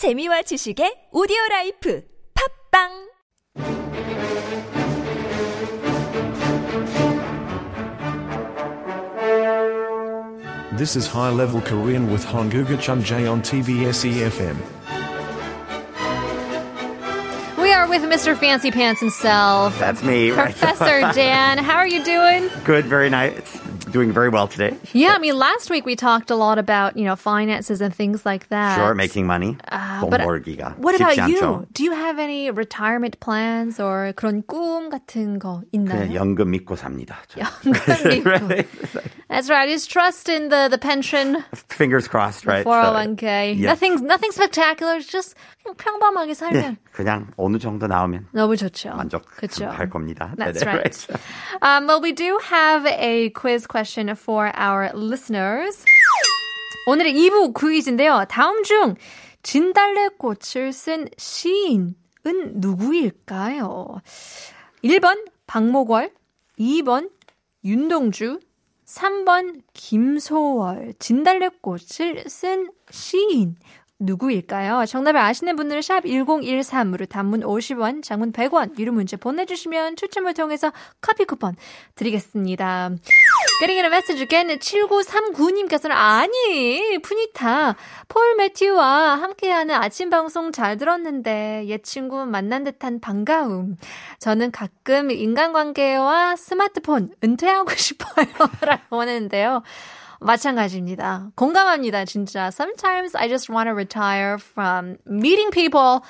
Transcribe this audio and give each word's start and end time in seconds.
재미와 0.00 0.40
지식의 0.48 1.10
오디오 1.12 1.36
라이프 1.50 2.00
팟빵 2.32 2.88
This 10.78 10.96
is 10.96 11.06
High 11.06 11.28
Level 11.28 11.60
Korean 11.60 12.10
with 12.10 12.24
Honguga 12.24 12.80
Chunjae 12.80 13.30
on 13.30 13.42
TBS 13.42 14.08
EFM. 14.08 14.56
We 17.60 17.70
are 17.74 17.86
with 17.86 18.00
Mr. 18.08 18.34
Fancy 18.34 18.70
Pants 18.70 19.00
himself, 19.00 19.78
That's 19.78 20.02
me. 20.02 20.32
Professor 20.32 21.12
Dan. 21.12 21.58
How 21.58 21.76
are 21.76 21.86
you 21.86 22.02
doing? 22.02 22.48
Good. 22.64 22.86
Very 22.86 23.10
nice 23.10 23.60
Doing 23.91 24.11
very 24.11 24.29
well 24.29 24.47
today. 24.47 24.75
Yeah, 24.93 25.13
I 25.13 25.19
mean, 25.19 25.37
last 25.37 25.69
week 25.69 25.85
we 25.85 25.95
talked 25.95 26.29
a 26.31 26.35
lot 26.35 26.57
about, 26.57 26.97
you 26.97 27.05
know, 27.05 27.15
finances 27.15 27.81
and 27.81 27.93
things 27.95 28.25
like 28.25 28.49
that. 28.49 28.75
Sure, 28.75 28.93
making 28.93 29.25
money. 29.25 29.57
Uh, 29.71 30.01
돈 30.01 30.09
but 30.09 30.21
벌기가 30.21 30.75
what 30.77 30.95
쉽지 30.95 31.13
about 31.13 31.29
you? 31.29 31.39
않죠. 31.41 31.67
Do 31.71 31.83
you 31.83 31.91
have 31.93 32.19
any 32.19 32.51
retirement 32.51 33.19
plans 33.19 33.79
or 33.79 34.11
그런 34.17 34.43
꿈 34.47 34.89
같은 34.89 35.39
거 35.39 35.61
있나요? 35.73 36.07
그냥 36.09 36.13
연금 36.13 36.51
믿고 36.51 36.75
삽니다. 36.75 37.17
저. 37.29 37.39
연금 37.39 37.73
믿고. 38.09 38.25
Right? 38.25 38.67
That's 39.29 39.49
right. 39.49 39.69
Just 39.69 39.89
trust 39.89 40.29
in 40.29 40.49
the, 40.49 40.67
the 40.69 40.77
pension, 40.77 41.43
Fingers 41.69 42.07
crossed, 42.07 42.45
right? 42.45 42.65
401k. 42.65 43.57
yeah. 43.57 43.67
Nothing, 43.67 44.05
nothing 44.05 44.31
spectacular. 44.31 44.97
It's 44.97 45.07
just 45.07 45.35
그냥 45.65 45.75
평범하게 45.77 46.29
예, 46.29 46.33
살면 46.35 46.77
그냥 46.91 47.27
어느 47.37 47.57
정도 47.57 47.87
나오면 47.87 48.27
너무 48.33 48.55
좋죠. 48.55 48.95
만족할 48.95 49.47
그렇죠. 49.49 49.89
겁니다. 49.89 50.31
That's 50.37 50.59
네네, 50.61 50.65
right. 50.67 51.07
Um, 51.61 51.87
well, 51.87 52.01
we 52.01 52.11
do 52.11 52.37
have 52.43 52.85
a 52.85 53.29
quiz 53.31 53.65
question 53.65 53.78
for 54.12 54.52
our 54.58 54.90
listeners. 54.94 55.84
오늘의 56.86 57.14
2부 57.14 57.54
퀴즈인데요. 57.58 58.24
다음 58.28 58.62
중 58.62 58.94
진달래꽃을 59.42 60.72
쓴 60.72 61.08
시인은 61.16 61.94
누구일까요? 62.56 64.00
1번 64.84 65.26
박목월, 65.46 66.12
2번 66.58 67.10
윤동주, 67.64 68.40
3번 68.86 69.60
김소월. 69.72 70.94
진달래꽃을 70.98 72.24
쓴 72.28 72.70
시인 72.90 73.56
누구일까요? 74.00 74.86
정답을 74.86 75.20
아시는 75.20 75.56
분들은 75.56 75.82
샵 75.82 76.04
1013으로 76.04 77.08
단문 77.08 77.40
50원, 77.40 78.02
장문 78.02 78.32
100원, 78.32 78.78
유료 78.78 78.92
문자 78.92 79.16
보내주시면 79.16 79.96
추첨을 79.96 80.34
통해서 80.34 80.72
커피 81.00 81.24
쿠폰 81.24 81.54
드리겠습니다. 81.94 82.90
Getting 83.60 83.76
in 83.78 83.84
a 83.84 83.90
message 83.90 84.22
again. 84.22 84.48
7939님께서는 84.48 85.90
아니, 85.92 86.96
푸니타. 87.02 87.76
폴 88.08 88.34
매튜와 88.36 89.16
함께하는 89.20 89.74
아침 89.74 90.08
방송 90.08 90.50
잘 90.50 90.78
들었는데 90.78 91.66
옛 91.66 91.84
친구 91.84 92.24
만난 92.24 92.64
듯한 92.64 93.00
반가움. 93.00 93.76
저는 94.18 94.50
가끔 94.50 95.10
인간관계와 95.10 96.36
스마트폰 96.36 97.10
은퇴하고 97.22 97.70
싶어요. 97.76 98.24
라고 98.62 98.98
하는데요. 98.98 99.62
마찬가지입니다. 100.20 101.28
공감합니다, 101.34 102.06
진짜. 102.06 102.46
Sometimes 102.46 103.14
I 103.14 103.28
just 103.28 103.52
want 103.52 103.68
to 103.68 103.74
retire 103.74 104.38
from 104.38 104.96
meeting 105.06 105.50
people, 105.50 106.00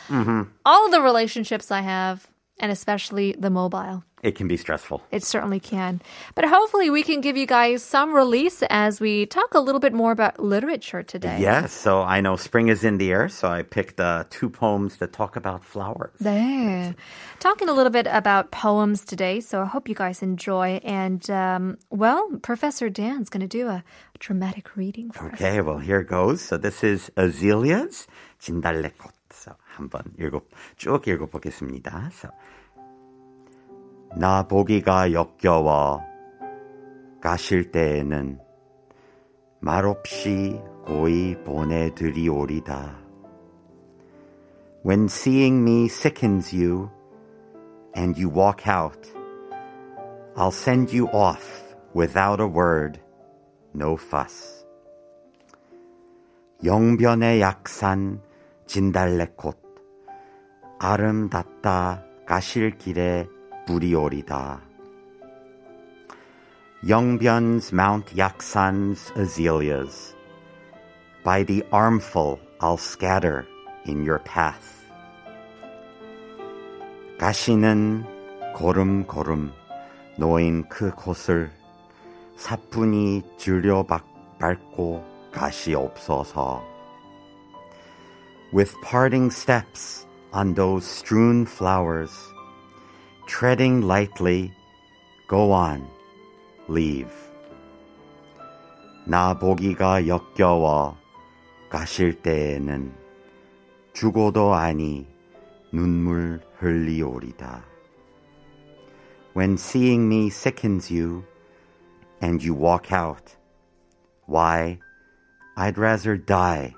all 0.64 0.88
the 0.88 1.00
relationships 1.00 1.72
I 1.72 1.82
have, 1.82 2.29
and 2.60 2.70
especially 2.70 3.34
the 3.36 3.50
mobile. 3.50 4.04
It 4.22 4.34
can 4.34 4.48
be 4.48 4.58
stressful. 4.58 5.00
It 5.10 5.24
certainly 5.24 5.60
can. 5.60 6.02
But 6.34 6.44
hopefully, 6.44 6.90
we 6.90 7.02
can 7.02 7.22
give 7.22 7.38
you 7.38 7.46
guys 7.46 7.82
some 7.82 8.12
release 8.12 8.62
as 8.68 9.00
we 9.00 9.24
talk 9.24 9.54
a 9.54 9.60
little 9.60 9.80
bit 9.80 9.94
more 9.94 10.12
about 10.12 10.38
literature 10.38 11.02
today. 11.02 11.38
Yes. 11.40 11.72
So 11.72 12.02
I 12.02 12.20
know 12.20 12.36
spring 12.36 12.68
is 12.68 12.84
in 12.84 12.98
the 12.98 13.10
air, 13.10 13.30
so 13.30 13.48
I 13.48 13.62
picked 13.62 13.98
uh, 13.98 14.24
two 14.28 14.50
poems 14.50 14.96
that 14.98 15.14
talk 15.14 15.36
about 15.36 15.64
flowers. 15.64 16.12
Yeah. 16.20 16.92
Talking 17.38 17.70
a 17.70 17.72
little 17.72 17.90
bit 17.90 18.06
about 18.10 18.50
poems 18.50 19.06
today, 19.06 19.40
so 19.40 19.62
I 19.62 19.64
hope 19.64 19.88
you 19.88 19.94
guys 19.94 20.20
enjoy. 20.20 20.80
And, 20.84 21.24
um, 21.30 21.78
well, 21.88 22.28
Professor 22.42 22.90
Dan's 22.90 23.30
going 23.30 23.40
to 23.40 23.48
do 23.48 23.68
a 23.68 23.82
dramatic 24.18 24.76
reading 24.76 25.10
for 25.12 25.28
okay, 25.28 25.32
us. 25.32 25.40
Okay, 25.40 25.60
well, 25.62 25.78
here 25.78 26.02
goes. 26.02 26.42
So 26.42 26.58
this 26.58 26.84
is 26.84 27.10
Azalea's 27.16 28.06
진달래꽃. 28.38 29.16
So. 29.32 29.56
한번 29.80 30.02
읽어 30.18 30.42
쭉 30.76 31.06
읽어보겠습니다. 31.08 32.10
나 34.16 34.46
보기가 34.46 35.12
역겨워 35.12 36.02
가실 37.20 37.70
때에는 37.70 38.38
말없이 39.60 40.60
고이 40.86 41.36
보내드리오리다. 41.44 42.98
When 44.84 45.04
seeing 45.04 45.62
me 45.62 45.86
sickens 45.86 46.54
you 46.54 46.90
and 47.94 48.18
you 48.18 48.30
walk 48.30 48.66
out, 48.66 49.12
I'll 50.36 50.50
send 50.50 50.94
you 50.96 51.06
off 51.08 51.74
without 51.94 52.40
a 52.40 52.46
word, 52.46 52.98
no 53.74 53.94
fuss. 53.94 54.64
영변의 56.64 57.40
약산 57.40 58.22
진달래꽃 58.66 59.59
아름답다 60.82 62.02
가실 62.24 62.78
길에 62.78 63.28
뿌리오리다. 63.66 64.62
영변's 66.88 67.70
Mount 67.70 68.16
Yaksan's 68.16 69.12
azaleas. 69.14 70.16
By 71.22 71.44
the 71.44 71.62
armful 71.70 72.38
I'll 72.62 72.78
scatter 72.78 73.44
in 73.86 74.06
your 74.06 74.20
path. 74.24 74.80
가시는 77.18 78.06
고름고름 78.54 79.52
놓인 80.16 80.66
그 80.70 80.90
곳을 80.92 81.50
사뿐히 82.36 83.22
줄여 83.36 83.84
밟고 84.38 85.04
가시옵소서. 85.30 86.64
With 88.54 88.74
parting 88.80 89.30
steps 89.30 90.08
on 90.33 90.53
those 90.53 90.85
strewn 90.85 91.45
flowers, 91.45 92.11
treading 93.27 93.81
lightly, 93.81 94.51
go 95.27 95.51
on, 95.51 95.87
leave. 96.67 97.13
나 99.07 99.37
보기가 99.37 100.07
역겨워 100.07 100.97
가실 101.69 102.21
때에는 102.21 102.91
죽어도 103.93 104.53
아니 104.53 105.07
눈물 105.71 106.41
흘리오리다. 106.57 107.63
When 109.35 109.57
seeing 109.57 110.07
me 110.07 110.29
sickens 110.29 110.89
you 110.89 111.23
and 112.21 112.41
you 112.41 112.53
walk 112.53 112.91
out, 112.91 113.35
why, 114.25 114.79
I'd 115.57 115.77
rather 115.77 116.17
die 116.17 116.73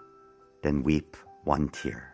than 0.64 0.84
weep 0.84 1.16
one 1.46 1.70
tear. 1.70 2.11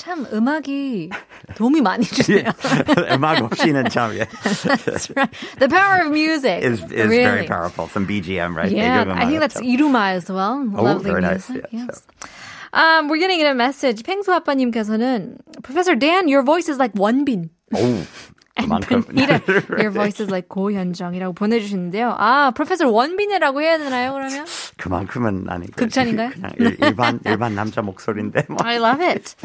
참 0.00 0.26
음악이 0.32 1.10
도움이 1.56 1.82
많이 1.82 2.04
주네요. 2.06 2.48
음악 3.12 3.42
없이는 3.42 3.84
참. 3.90 4.16
Yeah. 4.16 4.24
that's 4.86 5.10
right. 5.14 5.28
The 5.58 5.68
power 5.68 6.06
of 6.06 6.10
music 6.10 6.64
is, 6.64 6.80
is 6.84 6.90
really. 6.90 7.22
very 7.22 7.46
powerful. 7.46 7.86
Some 7.88 8.06
BGM, 8.06 8.56
right? 8.56 8.72
Yeah, 8.72 9.04
I 9.06 9.26
think 9.26 9.40
that's 9.40 9.60
Yiruma 9.60 10.16
as 10.16 10.30
well. 10.30 10.56
Oh, 10.74 10.82
Lovely 10.82 11.10
very 11.10 11.20
music. 11.20 11.50
nice. 11.50 11.68
Yeah, 11.70 11.84
yes. 11.84 12.02
So. 12.02 12.28
Um, 12.72 13.08
we're 13.08 13.18
getting 13.18 13.40
in 13.40 13.46
a 13.46 13.54
message. 13.54 14.02
펭수 14.02 14.32
아빠님께서는 14.32 15.36
Professor 15.62 15.94
Dan, 15.94 16.28
your 16.28 16.42
voice 16.42 16.70
is 16.70 16.78
like 16.78 16.94
원빈. 16.94 17.50
Oh, 17.74 18.06
만큼. 18.67 19.03
Benita, 19.03 19.41
your 19.77 19.91
voice 19.91 20.19
is 20.21 20.31
like 20.31 20.47
고현정이라고 20.47 21.33
보내주시는데요. 21.33 22.15
아, 22.17 22.51
Professor 22.55 22.91
원빈이라고 22.91 23.61
해야 23.61 23.77
되나요, 23.77 24.13
그러면? 24.13 24.45
그만큼은 24.77 25.49
아니고 25.49 25.73
극찬인가요? 25.75 26.29
그냥 26.29 26.51
일, 26.57 26.77
일반 26.81 27.19
일반 27.25 27.53
남자 27.55 27.81
목소리인데 27.81 28.45
뭐. 28.47 28.57
I 28.63 28.77
love 28.77 29.05
it. 29.05 29.35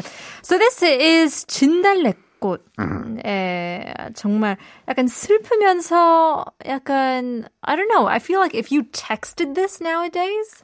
So 0.43 0.57
this 0.57 0.83
is 0.83 1.45
진달래꽃. 1.45 2.63
음. 2.79 3.19
에, 3.25 3.93
정말 4.15 4.57
약간 4.87 5.07
슬프면서 5.07 6.45
약간 6.65 7.43
I 7.61 7.75
don't 7.75 7.89
know. 7.89 8.07
I 8.07 8.19
feel 8.19 8.39
like 8.39 8.55
if 8.55 8.71
you 8.71 8.83
texted 8.93 9.55
this 9.55 9.81
nowadays, 9.81 10.63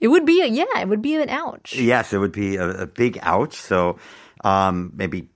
it 0.00 0.08
would 0.08 0.26
be 0.26 0.42
a, 0.42 0.46
yeah, 0.46 0.80
it 0.80 0.88
would 0.88 1.00
be 1.00 1.14
an 1.14 1.30
ouch. 1.30 1.76
Yes, 1.78 2.12
it 2.12 2.18
would 2.18 2.32
be 2.32 2.56
a, 2.56 2.82
a 2.82 2.86
big 2.86 3.18
ouch. 3.22 3.54
So 3.54 3.96
um, 4.44 4.92
maybe 4.96 5.30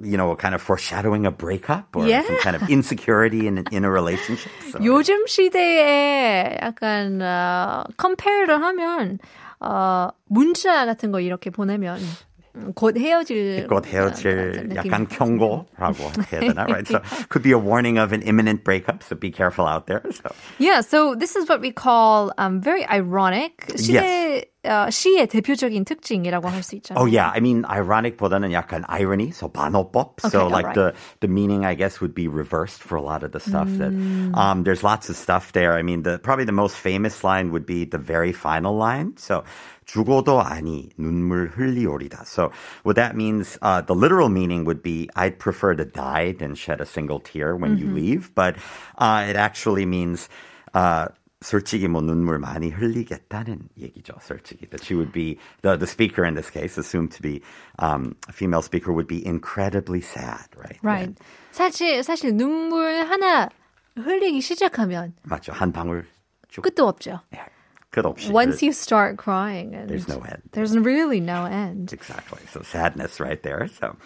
you 0.00 0.16
know, 0.18 0.36
kind 0.36 0.54
of 0.54 0.60
foreshadowing 0.60 1.24
a 1.26 1.30
breakup 1.30 1.96
or 1.96 2.06
Yeah. 2.06 2.22
some 2.26 2.36
kind 2.42 2.54
of 2.56 2.68
insecurity 2.68 3.46
in 3.46 3.64
in 3.72 3.84
a 3.84 3.90
relationship. 3.90 4.52
So, 4.70 4.78
요즘 4.80 5.26
시대에 5.26 6.58
약간 6.62 7.20
어, 7.22 7.84
컴페어를 7.96 8.60
하면 8.62 9.18
어, 9.60 10.08
문자 10.28 10.84
같은 10.84 11.12
거 11.12 11.20
이렇게 11.20 11.48
보내면 11.50 11.98
곧 12.74 12.96
헤어질 12.96 13.66
곧 13.68 13.84
헤어질 13.84 14.70
약간 14.76 15.06
경고라고 15.08 15.98
해야 16.32 16.40
되나, 16.40 16.64
right? 16.64 16.88
So 16.88 17.00
could 17.28 17.42
be 17.42 17.52
a 17.52 17.58
warning 17.58 17.98
of 17.98 18.12
an 18.14 18.22
imminent 18.22 18.64
breakup. 18.64 19.02
So 19.02 19.14
be 19.14 19.30
careful 19.30 19.66
out 19.66 19.86
there. 19.86 20.00
So 20.10 20.32
Yeah, 20.58 20.80
so 20.80 21.14
this 21.14 21.36
is 21.36 21.48
what 21.50 21.60
we 21.60 21.70
call 21.70 22.32
um, 22.38 22.62
very 22.62 22.86
ironic. 22.88 23.66
시의 23.76 24.46
어, 24.64 24.88
시의 24.90 25.28
대표적인 25.28 25.84
특징이라고 25.84 26.48
할 26.48 26.62
수 26.62 26.74
있잖아요. 26.76 26.96
Oh 26.98 27.04
yeah, 27.04 27.30
I 27.30 27.40
mean 27.40 27.64
ironic보다는 27.68 28.50
약간 28.52 28.84
irony, 28.88 29.30
so 29.32 29.48
반어법. 29.48 30.18
so 30.24 30.46
Okay, 30.46 30.50
like 30.50 30.72
alright. 30.72 30.74
the 30.74 30.94
the 31.20 31.28
meaning 31.28 31.66
I 31.66 31.74
guess 31.74 32.00
would 32.00 32.14
be 32.14 32.26
reversed 32.26 32.82
for 32.82 32.96
a 32.96 33.02
lot 33.02 33.22
of 33.22 33.32
the 33.32 33.38
stuff 33.38 33.68
that 33.76 33.92
um 34.32 34.64
there's 34.64 34.82
lots 34.82 35.10
of 35.10 35.16
stuff 35.16 35.52
there. 35.52 35.76
I 35.76 35.82
mean 35.82 36.02
the 36.02 36.18
probably 36.18 36.46
the 36.46 36.56
most 36.56 36.76
famous 36.76 37.22
line 37.22 37.52
would 37.52 37.66
be 37.66 37.84
the 37.84 37.98
very 38.00 38.32
final 38.32 38.74
line. 38.74 39.12
So 39.18 39.44
죽어도 39.90 40.40
아니 40.42 40.88
눈물 40.98 41.48
흘리오리다. 41.54 42.24
So 42.26 42.50
what 42.84 42.96
that 42.96 43.14
means, 43.16 43.58
uh, 43.62 43.80
the 43.82 43.94
literal 43.94 44.28
meaning 44.28 44.64
would 44.64 44.82
be 44.82 45.08
I'd 45.16 45.38
prefer 45.38 45.74
to 45.76 45.84
die 45.84 46.32
than 46.32 46.54
shed 46.54 46.80
a 46.80 46.86
single 46.86 47.20
tear 47.20 47.56
when 47.56 47.78
you 47.78 47.90
leave, 47.90 48.34
but 48.34 48.56
uh, 48.98 49.26
it 49.28 49.36
actually 49.36 49.86
means. 49.86 50.28
Uh, 50.74 51.08
솔직히 51.42 51.86
뭐 51.86 52.00
눈물 52.00 52.38
많이 52.38 52.70
흘리겠다는 52.70 53.68
얘기죠. 53.78 54.14
솔직히 54.20 54.68
that 54.70 54.82
she 54.82 54.94
would 54.96 55.12
be 55.12 55.38
the 55.60 55.76
the 55.76 55.86
speaker 55.86 56.24
in 56.24 56.34
this 56.34 56.48
case, 56.50 56.78
assumed 56.78 57.12
to 57.12 57.20
be 57.20 57.42
um, 57.78 58.16
a 58.26 58.32
female 58.32 58.62
speaker, 58.62 58.90
would 58.90 59.06
be 59.06 59.20
incredibly 59.24 60.00
sad, 60.00 60.48
right? 60.56 60.78
Right. 60.82 61.12
When- 61.12 61.16
사실 61.52 62.02
사실 62.02 62.32
눈물 62.34 63.04
하나 63.06 63.50
흘리기 63.96 64.40
시작하면 64.40 65.12
맞죠. 65.24 65.52
한 65.52 65.72
방울 65.72 66.06
쭉 66.48 66.62
끝도 66.62 66.88
없죠. 66.88 67.20
예, 67.34 67.40
끝없이. 67.92 68.30
Once 68.30 68.62
you 68.62 68.72
start 68.72 69.16
crying, 69.16 69.74
and 69.74 69.88
There's 69.88 70.08
no 70.08 70.20
end. 70.20 70.42
There's 70.52 70.76
really 70.76 71.20
no 71.20 71.44
end. 71.44 71.92
Exactly. 71.92 72.40
So 72.50 72.62
sadness 72.62 73.20
right 73.20 73.42
there. 73.42 73.68
So, 73.68 73.96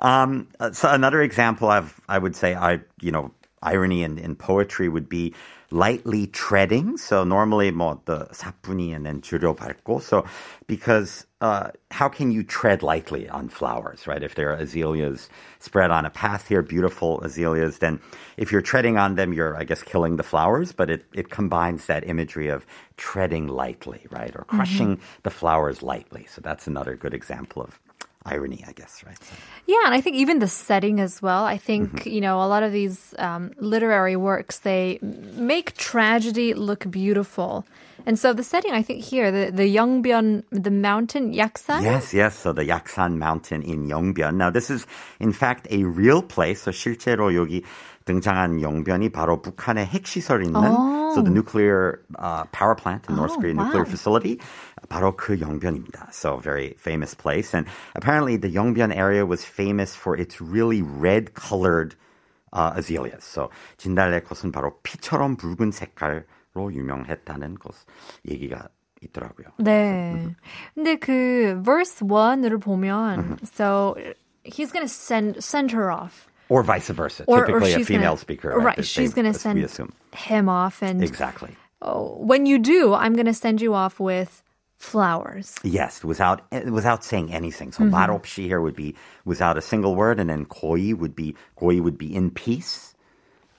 um, 0.00 0.48
uh, 0.58 0.72
so 0.72 0.90
another 0.90 1.22
example 1.22 1.70
of, 1.70 2.00
I 2.08 2.18
would 2.18 2.36
say, 2.36 2.54
I, 2.54 2.80
you 3.00 3.12
know, 3.12 3.32
irony 3.62 4.02
in, 4.02 4.18
in 4.18 4.36
poetry 4.36 4.88
would 4.88 5.08
be 5.08 5.34
lightly 5.70 6.26
treading. 6.26 6.96
So 6.96 7.24
normally 7.24 7.70
뭐 7.70 8.00
the 8.04 8.26
사뿐히 8.32 8.94
and 8.94 9.06
then 9.06 9.20
줄여 9.20 9.56
밟고. 9.56 10.02
So 10.02 10.24
because 10.66 11.26
uh, 11.40 11.70
how 11.90 12.08
can 12.08 12.30
you 12.30 12.42
tread 12.42 12.82
lightly 12.82 13.28
on 13.28 13.48
flowers, 13.48 14.06
right? 14.06 14.22
If 14.22 14.34
there 14.34 14.50
are 14.50 14.56
azaleas 14.56 15.28
spread 15.58 15.90
on 15.90 16.04
a 16.04 16.10
path 16.10 16.48
here, 16.48 16.62
beautiful 16.62 17.20
azaleas, 17.22 17.78
then 17.78 18.00
if 18.36 18.52
you're 18.52 18.60
treading 18.60 18.98
on 18.98 19.14
them, 19.14 19.32
you're, 19.32 19.56
I 19.56 19.64
guess, 19.64 19.82
killing 19.82 20.16
the 20.16 20.22
flowers, 20.22 20.72
but 20.72 20.90
it, 20.90 21.04
it 21.14 21.30
combines 21.30 21.86
that 21.86 22.06
imagery 22.06 22.48
of 22.48 22.66
treading 22.98 23.48
lightly, 23.48 24.06
right? 24.10 24.34
Or 24.36 24.44
crushing 24.44 25.00
the 25.22 25.30
flowers 25.30 25.82
lightly. 25.82 26.26
So 26.28 26.42
that's 26.42 26.66
another 26.66 26.94
good 26.94 27.14
example 27.14 27.62
of 27.62 27.80
irony, 28.24 28.62
I 28.68 28.72
guess, 28.72 29.02
right? 29.06 29.16
So- 29.22 29.34
Yeah, 29.66 29.82
and 29.86 29.94
I 29.94 30.00
think 30.00 30.16
even 30.16 30.38
the 30.40 30.48
setting 30.48 31.00
as 31.00 31.22
well. 31.22 31.44
I 31.44 31.56
think 31.56 31.90
Mm-hmm. 32.04 32.08
you 32.14 32.20
know 32.20 32.36
a 32.42 32.48
lot 32.48 32.62
of 32.62 32.72
these 32.72 33.14
um, 33.18 33.50
literary 33.58 34.16
works 34.16 34.58
they 34.60 34.98
make 35.02 35.72
tragedy 35.76 36.52
look 36.54 36.84
beautiful, 36.90 37.64
and 38.06 38.18
so 38.18 38.32
the 38.34 38.44
setting 38.44 38.72
I 38.72 38.82
think 38.82 39.02
here 39.04 39.30
the 39.32 39.50
the 39.50 39.64
Yongbyon 39.74 40.44
the 40.52 40.70
mountain 40.70 41.32
Yaksan. 41.32 41.82
Yes, 41.82 42.12
yes. 42.12 42.36
So 42.36 42.52
the 42.52 42.64
Yaksan 42.64 43.16
Mountain 43.16 43.62
in 43.62 43.88
Yongbyon. 43.88 44.34
Now, 44.36 44.50
this 44.50 44.70
is 44.70 44.86
in 45.18 45.32
fact 45.32 45.66
a 45.70 45.84
real 45.84 46.20
place. 46.22 46.62
So 46.62 46.70
실제로 46.72 47.32
여기 47.32 47.64
등장한 48.05 48.61
영변이 48.61 49.09
바로 49.09 49.41
북한의 49.41 49.85
핵시설 49.87 50.43
있는 50.43 50.61
so 51.13 51.21
the 51.23 51.31
nuclear 51.31 51.99
uh, 52.19 52.43
power 52.51 52.75
plant 52.75 53.07
in 53.09 53.15
North 53.15 53.33
Oh, 53.33 53.39
Korea 53.41 53.55
wow. 53.55 53.63
nuclear 53.65 53.85
facility 53.85 54.37
바로 54.89 55.15
그 55.15 55.39
영변입니다. 55.39 56.13
So 56.13 56.37
very 56.37 56.75
famous 56.77 57.15
place 57.15 57.53
and 57.55 57.67
apparently 57.95 58.37
the 58.37 58.49
Yongbyon 58.53 58.93
area 58.95 59.25
was 59.25 59.43
famous 59.43 59.95
for 59.95 60.15
its 60.15 60.39
really 60.39 60.81
red 60.83 61.33
colored 61.33 61.95
uh, 62.53 62.73
azaleas. 62.77 63.23
So 63.25 63.49
진달래 63.77 64.21
꽃은 64.21 64.51
바로 64.51 64.77
피처럼 64.83 65.35
붉은 65.37 65.71
색깔로 65.71 66.71
유명했다는 66.73 67.55
것 67.59 67.73
얘기가 68.29 68.69
있더라고요. 69.01 69.47
네. 69.57 70.35
근데 70.75 70.95
그 70.97 71.59
verse 71.63 72.05
1을 72.05 72.61
보면 72.61 73.17
Mm-hmm. 73.17 73.45
so 73.53 73.95
he's 74.43 74.71
going 74.71 74.85
to 74.85 74.93
send 74.93 75.37
send 75.43 75.71
her 75.73 75.89
off. 75.91 76.27
Or 76.48 76.62
vice 76.64 76.88
versa. 76.90 77.24
Or, 77.28 77.42
or 77.42 77.46
Typically 77.46 77.72
a 77.72 77.76
she's 77.78 77.86
female 77.86 78.18
gonna, 78.18 78.26
speaker. 78.26 78.50
Right, 78.58 78.76
that 78.76 78.82
she's 78.86 79.12
they- 79.14 79.22
going 79.22 79.32
to 79.32 79.36
as 79.36 79.40
send 79.40 79.58
We 79.58 79.64
assume. 79.64 79.92
him 80.14 80.48
off 80.48 80.82
and 80.82 81.02
Exactly. 81.02 81.54
oh, 81.82 82.16
when 82.18 82.44
you 82.46 82.58
do, 82.58 82.92
I'm 82.94 83.14
going 83.14 83.26
to 83.30 83.34
send 83.34 83.60
you 83.62 83.74
off 83.74 84.00
with 84.00 84.42
flowers. 84.76 85.54
Yes, 85.62 86.02
without 86.02 86.40
without 86.66 87.04
saying 87.04 87.32
anything. 87.32 87.70
So 87.70 87.84
Mm-hmm. 87.84 87.94
말없이 87.94 88.44
here 88.48 88.60
would 88.60 88.74
be 88.74 88.96
without 89.24 89.56
a 89.56 89.62
single 89.62 89.94
word, 89.94 90.18
and 90.18 90.28
then 90.30 90.44
고이 90.46 90.96
would 90.96 91.14
be 91.14 91.36
고이 91.60 91.80
would 91.80 91.98
be 91.98 92.08
in 92.14 92.30
peace, 92.30 92.94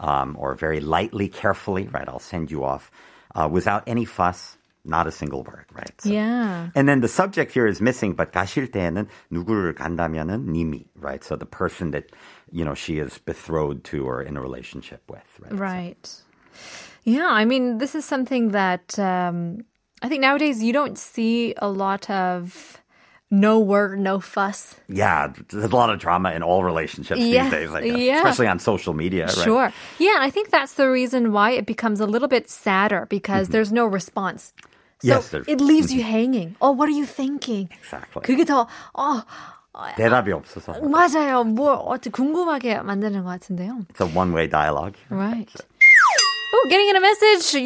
um, 0.02 0.36
or 0.40 0.56
very 0.56 0.80
lightly, 0.82 1.30
carefully. 1.30 1.88
Right, 1.88 2.10
I'll 2.10 2.20
send 2.20 2.50
you 2.52 2.66
off 2.66 2.92
uh, 3.36 3.48
without 3.50 3.84
any 3.88 4.04
fuss, 4.04 4.55
not 4.86 5.06
a 5.06 5.12
single 5.12 5.44
word. 5.44 5.66
Right. 5.74 5.94
So- 6.02 6.10
Yeah. 6.10 6.70
And 6.76 6.90
then 6.90 7.02
the 7.02 7.08
subject 7.08 7.52
here 7.52 7.68
is 7.68 7.82
missing, 7.82 8.14
but 8.14 8.32
가실 8.34 8.72
때에는 8.72 9.08
누구를 9.32 9.76
간다면은 9.76 10.46
님이, 10.50 10.86
right? 11.00 11.24
So 11.24 11.36
the 11.36 11.46
person 11.46 11.92
that 11.92 12.06
you 12.52 12.66
know 12.66 12.74
she 12.74 12.98
is 12.98 13.18
betrothed 13.20 13.84
to 13.94 14.06
or 14.08 14.22
in 14.24 14.38
a 14.38 14.42
relationship 14.42 15.02
with, 15.10 15.22
right? 15.40 15.52
So- 15.52 15.58
Right. 15.58 16.10
Yeah, 17.04 17.28
I 17.30 17.46
mean, 17.46 17.78
this 17.80 17.96
is 17.96 18.06
something 18.06 18.52
that 18.52 18.98
um, 19.00 19.66
I 20.04 20.10
think 20.10 20.22
nowadays 20.22 20.62
you 20.64 20.74
don't 20.74 20.98
see 20.98 21.54
a 21.58 21.70
lot 21.70 22.10
of 22.10 22.78
no 23.32 23.60
word, 23.60 23.98
no 24.00 24.20
fuss. 24.20 24.76
Yeah, 24.90 25.32
there's 25.50 25.72
a 25.72 25.76
lot 25.76 25.90
of 25.90 26.00
drama 26.00 26.32
in 26.34 26.44
all 26.44 26.64
relationships 26.66 27.22
Yeah, 27.22 27.44
these 27.44 27.52
days, 27.52 27.72
I 27.72 27.82
guess. 27.88 27.98
yeah. 27.98 28.18
especially 28.18 28.48
on 28.48 28.60
social 28.60 28.94
media. 28.94 29.26
Right? 29.28 29.46
Sure. 29.46 29.74
Yeah, 30.00 30.16
and 30.16 30.24
I 30.24 30.30
think 30.30 30.50
that's 30.52 30.74
the 30.74 30.90
reason 30.92 31.32
why 31.32 31.52
it 31.52 31.66
becomes 31.66 32.02
a 32.02 32.06
little 32.06 32.28
bit 32.28 32.50
sadder 32.50 33.08
because 33.10 33.50
there's 33.50 33.72
no 33.72 33.86
response. 33.86 34.54
So 35.03 35.09
Mm-hmm. 35.09 35.17
Yes, 35.17 35.29
there's- 35.31 35.49
it 35.49 35.61
leaves 35.61 35.93
you 35.93 36.03
hanging. 36.03 36.57
Oh, 36.61 36.73
what 36.73 36.89
are 36.89 36.97
you 36.97 37.05
thinking? 37.07 37.69
Exactly. 37.83 38.23
그게 38.25 38.45
더, 38.45 38.67
어, 38.95 39.23
대답이 39.97 40.33
없어서. 40.33 40.73
맞아요. 40.89 41.45
뭘 41.45 41.77
어떻게 41.79 42.11
궁금하게 42.11 42.81
만드는 42.81 43.23
것 43.25 43.29
같은데요. 43.31 43.81
It's 43.93 44.01
a 44.01 44.07
one-way 44.09 44.49
dialogue. 44.49 44.97
Right. 45.11 45.53
Oh, 46.55 46.69
getting 46.71 46.89
in 46.89 46.97
a 46.97 47.01
message. 47.01 47.61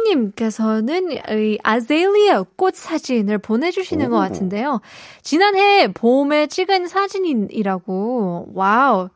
6003님께서는 0.00 1.12
이 1.38 1.58
아zel리아 1.62 2.42
꽃 2.56 2.74
사진을 2.74 3.38
보내주시는 3.38 4.10
것 4.10 4.18
같은데요. 4.18 4.80
지난해 5.22 5.86
봄에 5.92 6.46
찍은 6.48 6.88
사진이라고. 6.88 8.48
Wow. 8.54 9.10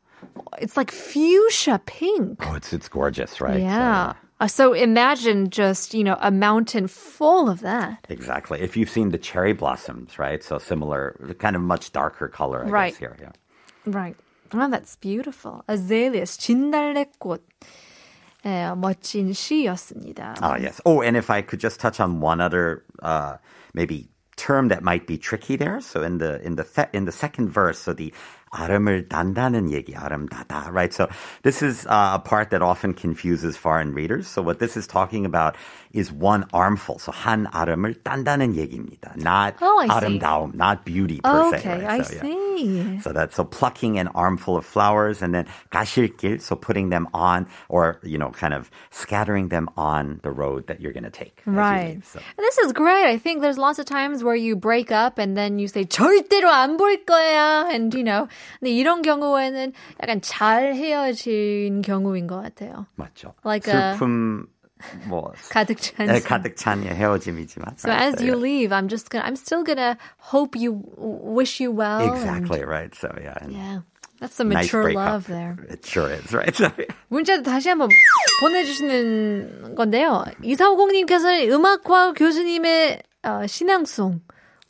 It's 0.61 0.77
like 0.77 0.93
fuchsia 0.93 1.79
pink. 1.87 2.39
Oh, 2.47 2.55
it's 2.55 2.73
it's 2.73 2.89
gorgeous, 2.89 3.41
right? 3.41 3.59
So, 3.59 3.67
Yeah. 3.67 4.13
Uh, 4.40 4.48
So 4.48 4.74
imagine 4.74 5.50
just, 5.50 5.94
you 5.94 6.04
know, 6.04 6.18
a 6.20 6.30
mountain 6.32 6.88
full 6.88 7.48
of 7.50 7.62
that. 7.62 8.06
exactly. 8.10 8.60
If 8.62 8.76
you've 8.76 8.90
seen 8.90 9.12
the 9.12 9.18
cherry 9.18 9.54
blossoms, 9.54 10.20
right? 10.20 10.44
So 10.44 10.58
similar, 10.60 11.16
kind 11.40 11.56
of 11.56 11.62
much 11.62 11.92
darker 11.92 12.28
color, 12.28 12.66
I 12.66 12.70
Right. 12.70 12.92
guess 12.92 13.00
here. 13.00 13.16
Yeah. 13.20 13.32
Right. 13.86 14.16
Oh, 14.54 14.70
that's 14.70 14.96
beautiful. 14.98 15.64
Azaleas, 15.68 16.38
진달래꽃. 16.38 17.40
예, 18.46 18.70
멋진 18.78 19.34
시였습니다. 19.34 20.36
Ah, 20.42 20.58
yes. 20.58 20.80
Oh, 20.86 21.02
and 21.02 21.18
if 21.18 21.30
I 21.32 21.42
could 21.42 21.60
just 21.60 21.80
touch 21.80 22.00
on 22.00 22.20
one 22.22 22.40
other, 22.40 22.84
uh, 23.02 23.38
maybe 23.74 24.08
term 24.38 24.68
that 24.68 24.84
might 24.84 25.08
be 25.08 25.18
tricky 25.18 25.56
there. 25.56 25.82
So 25.82 26.04
in 26.04 26.20
the 26.20 26.40
in 26.46 26.56
the 26.56 26.64
th- 26.64 26.90
in 26.94 27.06
the 27.06 27.12
second 27.12 27.50
verse, 27.50 27.80
so 27.80 27.94
the 27.94 28.14
아름을 28.52 29.10
단다는 29.10 29.72
얘기, 29.74 29.96
아름다다, 29.96 30.72
right? 30.72 30.94
So 30.94 31.08
this 31.44 31.62
is 31.62 31.86
uh, 31.88 32.16
a 32.16 32.20
part 32.24 32.52
that 32.52 32.62
often 32.62 32.94
confuses 32.94 33.58
foreign 33.58 33.94
readers. 33.94 34.28
So 34.28 34.42
what 34.42 34.60
this 34.60 34.78
is 34.78 34.88
talking 34.88 35.26
about 35.26 35.58
is 35.92 36.10
one 36.12 36.46
armful. 36.54 37.00
So 37.00 37.12
한 37.12 37.48
아름을 37.52 37.96
딴다는 38.04 38.56
얘기입니다. 38.56 39.18
Not 39.18 39.56
Oh, 39.62 39.80
I 39.82 39.88
see. 39.88 40.20
아름다움, 40.20 40.56
not 40.56 40.86
beauty 40.86 41.20
per 41.20 41.44
se. 41.52 41.58
Okay, 41.60 41.84
right? 41.84 42.00
I 42.00 42.02
So, 42.04 42.16
yeah. 42.16 42.22
see. 42.22 43.00
So 43.04 43.12
that's 43.12 43.36
so 43.36 43.44
plucking 43.44 44.00
an 44.00 44.08
armful 44.16 44.56
of 44.56 44.66
flowers 44.66 45.22
and 45.22 45.34
then 45.36 45.46
가실길, 45.74 46.40
so 46.42 46.56
putting 46.56 46.90
them 46.90 47.10
on 47.14 47.48
or 47.68 48.00
you 48.04 48.18
know 48.18 48.30
kind 48.32 48.54
of 48.54 48.72
scattering 48.92 49.50
them 49.50 49.68
on 49.76 50.22
the 50.24 50.32
road 50.32 50.68
that 50.68 50.80
you're 50.80 50.94
going 50.94 51.04
to 51.04 51.12
take. 51.12 51.42
as 51.46 51.48
you 51.48 51.54
Right. 51.60 51.96
leave. 52.00 52.06
So, 52.06 52.20
And 52.38 52.44
this 52.46 52.58
is 52.60 52.72
great. 52.72 53.04
I 53.06 53.18
think 53.18 53.42
there's 53.42 53.58
lots 53.58 53.80
of 53.80 53.86
times 53.86 54.24
where 54.24 54.36
you 54.36 54.56
break 54.56 54.92
up 54.94 55.18
and 55.20 55.36
then 55.36 55.60
you 55.60 55.68
say 55.68 55.84
절대로 55.84 56.48
안 56.48 56.78
볼 56.78 57.04
거야. 57.06 57.68
And 57.74 57.94
you 57.94 58.04
know, 58.04 58.30
근데 58.59 58.71
이런 58.73 59.03
경우에는 59.03 59.73
약간 60.03 60.21
잘 60.21 60.75
헤어진 60.75 61.83
경우인 61.83 62.27
것 62.27 62.41
같아요. 62.43 62.87
맞죠. 62.97 63.35
Like 63.45 63.67
a- 63.73 63.93
슬픔 63.95 64.47
뭐 65.09 65.33
가득 65.51 65.77
찬. 65.81 66.07
네, 66.07 66.21
가득 66.21 66.57
찬 66.57 66.83
헤어짐이지만. 66.83 67.77
So 67.77 67.91
right? 67.91 68.15
as 68.15 68.23
you 68.23 68.33
yeah. 68.33 68.43
leave, 68.43 68.73
I'm 68.73 68.89
just 68.89 69.11
gonna, 69.11 69.25
I'm 69.25 69.37
still 69.37 69.63
gonna 69.63 69.97
hope 70.19 70.57
you, 70.57 70.81
wish 70.97 71.61
you 71.61 71.71
well. 71.71 72.01
and- 72.01 72.17
Exactly 72.17 72.65
right. 72.65 72.95
So 72.95 73.09
yeah. 73.21 73.37
and 73.43 73.53
yeah. 73.53 73.79
That's 74.21 74.35
some 74.35 74.51
Nice 74.51 74.67
mature 74.69 74.83
breakup. 74.83 75.07
love 75.09 75.27
there. 75.29 75.57
It 75.71 75.85
sure 75.87 76.11
is, 76.13 76.35
right? 76.35 76.55
So, 76.55 76.69
문자도 77.11 77.43
다시 77.43 77.69
한번 77.71 77.89
보내주시는 78.43 79.75
건데요. 79.75 80.25
2450님께서는 80.43 81.51
음악과 81.51 82.13
교수님의 82.13 83.03
어, 83.23 83.47
신앙송 83.47 84.21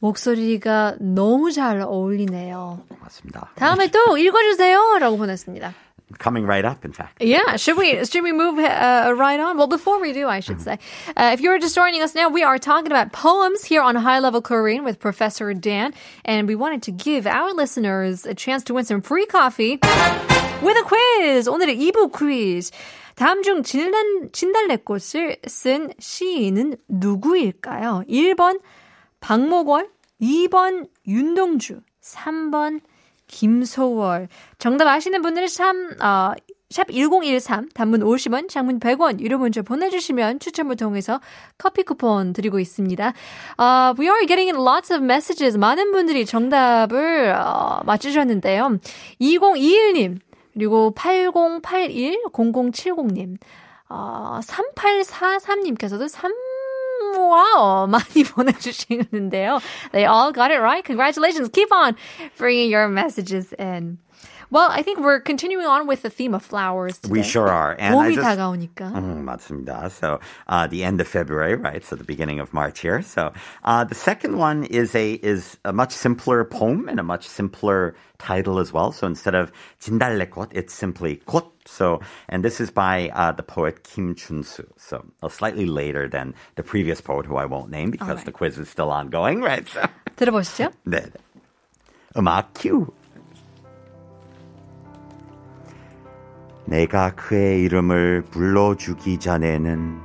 목소리가 0.01 0.97
너무 1.01 1.53
잘 1.53 1.81
어울리네요. 1.81 2.81
맞습니다. 3.01 3.51
다음에 3.55 3.91
또 3.91 4.19
읽어주세요. 4.19 4.99
라고 4.99 5.17
보냈습니다. 5.17 5.75
Coming 6.19 6.45
right 6.45 6.65
up, 6.65 6.85
in 6.85 6.93
fact. 6.93 7.23
Yeah, 7.23 7.55
should 7.55 7.79
we 7.79 8.05
should 8.05 8.25
we 8.25 8.33
move 8.33 8.59
uh, 8.59 9.15
right 9.15 9.39
on? 9.39 9.57
Well, 9.57 9.69
before 9.69 10.01
we 10.01 10.13
do, 10.13 10.27
I 10.27 10.41
should 10.41 10.61
say, 10.61 10.81
uh, 11.17 11.31
if 11.33 11.41
you're 11.41 11.61
just 11.61 11.77
joining 11.77 12.03
us 12.03 12.17
now, 12.17 12.29
we 12.29 12.43
are 12.43 12.59
talking 12.59 12.91
about 12.91 13.13
poems 13.13 13.63
here 13.65 13.81
on 13.81 13.95
High 13.95 14.19
Level 14.19 14.43
Korean 14.43 14.83
with 14.83 14.99
Professor 14.99 15.55
Dan, 15.55 15.95
and 16.25 16.49
we 16.49 16.57
wanted 16.57 16.83
to 16.83 16.91
give 16.91 17.29
our 17.29 17.53
listeners 17.55 18.27
a 18.27 18.35
chance 18.35 18.65
to 18.65 18.75
win 18.75 18.85
some 18.85 19.03
free 19.03 19.25
coffee 19.25 19.79
with 20.61 20.77
a 20.77 20.83
quiz. 20.83 21.47
오늘의 21.47 21.79
2부 21.79 22.11
quiz. 22.11 22.73
다음 23.15 23.45
중 23.45 23.63
진달, 23.63 24.33
진달래꽃을 24.33 25.37
쓴 25.47 25.93
시인은 26.01 26.75
누구일까요? 26.89 28.03
1번 28.09 28.59
박목월, 29.21 29.89
2번 30.21 30.89
윤동주, 31.07 31.81
3번 32.03 32.81
김소월. 33.27 34.29
정답 34.59 34.89
아시는 34.89 35.23
분들은 35.23 35.49
참, 35.49 35.95
어, 36.03 36.35
샵1013 36.71 37.73
단문 37.75 38.01
50원, 38.01 38.49
장문 38.49 38.81
100원 38.81 39.21
유료 39.21 39.37
문자 39.39 39.63
보내주시면 39.63 40.39
추첨을 40.39 40.77
통해서 40.77 41.21
커피 41.59 41.83
쿠폰 41.83 42.33
드리고 42.33 42.61
있습니다. 42.61 43.13
Uh, 43.59 43.93
we 43.99 44.07
are 44.07 44.25
getting 44.27 44.57
lots 44.57 44.93
of 44.93 45.03
messages. 45.03 45.59
많은 45.59 45.91
분들이 45.91 46.25
정답을 46.25 47.35
어, 47.35 47.81
맞추셨는데요. 47.85 48.79
2021님 49.21 50.21
그리고 50.55 50.95
80810070님 50.97 53.37
어, 53.89 54.39
3843님께서도 54.45 56.09
3 56.09 56.33
와우 57.18 57.88
많이 57.88 58.24
보내주시는데요. 58.24 59.62
They 59.92 60.06
all 60.06 60.32
got 60.32 60.52
it 60.52 60.60
right. 60.60 60.84
Congratulations. 60.84 61.50
Keep 61.50 61.72
on 61.72 61.96
bringing 62.38 62.70
your 62.70 62.88
messages 62.88 63.54
in. 63.54 63.98
Well, 64.52 64.70
I 64.72 64.82
think 64.82 65.00
we're 65.00 65.20
continuing 65.20 65.66
on 65.66 65.88
with 65.88 66.02
the 66.02 66.10
theme 66.10 66.34
of 66.34 66.44
flowers 66.44 66.98
today. 67.00 67.12
We 67.12 67.24
sure 67.24 67.48
are. 67.48 67.76
And 67.80 67.96
I 67.96 68.12
봄이 68.12 68.16
just, 68.16 68.28
다가오니까. 68.28 68.92
Mm, 68.94 69.24
맞습니다. 69.26 69.92
So 69.92 70.20
uh, 70.48 70.68
the 70.68 70.84
end 70.84 71.02
of 71.02 71.08
February, 71.08 71.56
right? 71.56 71.84
So 71.84 71.96
the 71.96 72.04
beginning 72.04 72.40
of 72.40 72.54
March 72.54 72.80
here. 72.80 73.02
So 73.02 73.34
uh, 73.64 73.84
the 73.84 73.96
second 73.96 74.38
one 74.38 74.64
is 74.66 74.96
a 74.96 75.14
is 75.14 75.58
a 75.66 75.74
much 75.74 75.92
simpler 75.92 76.44
poem 76.44 76.88
and 76.88 77.00
a 77.00 77.04
much 77.04 77.28
simpler 77.28 77.96
title 78.18 78.60
as 78.60 78.72
well. 78.72 78.92
So 78.92 79.08
instead 79.08 79.36
of 79.36 79.52
진달래꽃, 79.82 80.50
it's 80.52 80.74
simply 80.74 81.18
꽃. 81.26 81.52
So 81.66 82.00
and 82.30 82.44
this 82.44 82.62
is 82.62 82.70
by 82.70 83.10
uh, 83.14 83.32
the 83.32 83.44
poet 83.44 83.84
Kim 83.84 84.14
Chun-soo. 84.14 84.68
So 84.78 85.04
uh, 85.24 85.30
slightly 85.30 85.66
later 85.66 86.08
than 86.08 86.36
the 86.56 86.64
previous 86.64 87.02
poet, 87.02 87.26
who 87.26 87.38
I 87.38 87.46
won't 87.46 87.72
name 87.72 87.90
because 87.90 88.18
right. 88.18 88.26
the 88.26 88.32
quiz 88.32 88.58
is 88.58 88.70
still 88.70 88.92
ongoing, 88.92 89.42
right? 89.42 89.68
So 89.68 89.82
들어보시죠. 90.16 90.72
네. 90.88 91.12
음악 92.16 92.54
큐. 92.54 92.88
내가 96.71 97.11
그의 97.17 97.63
이름을 97.63 98.23
불러주기 98.31 99.19
전에는 99.19 100.01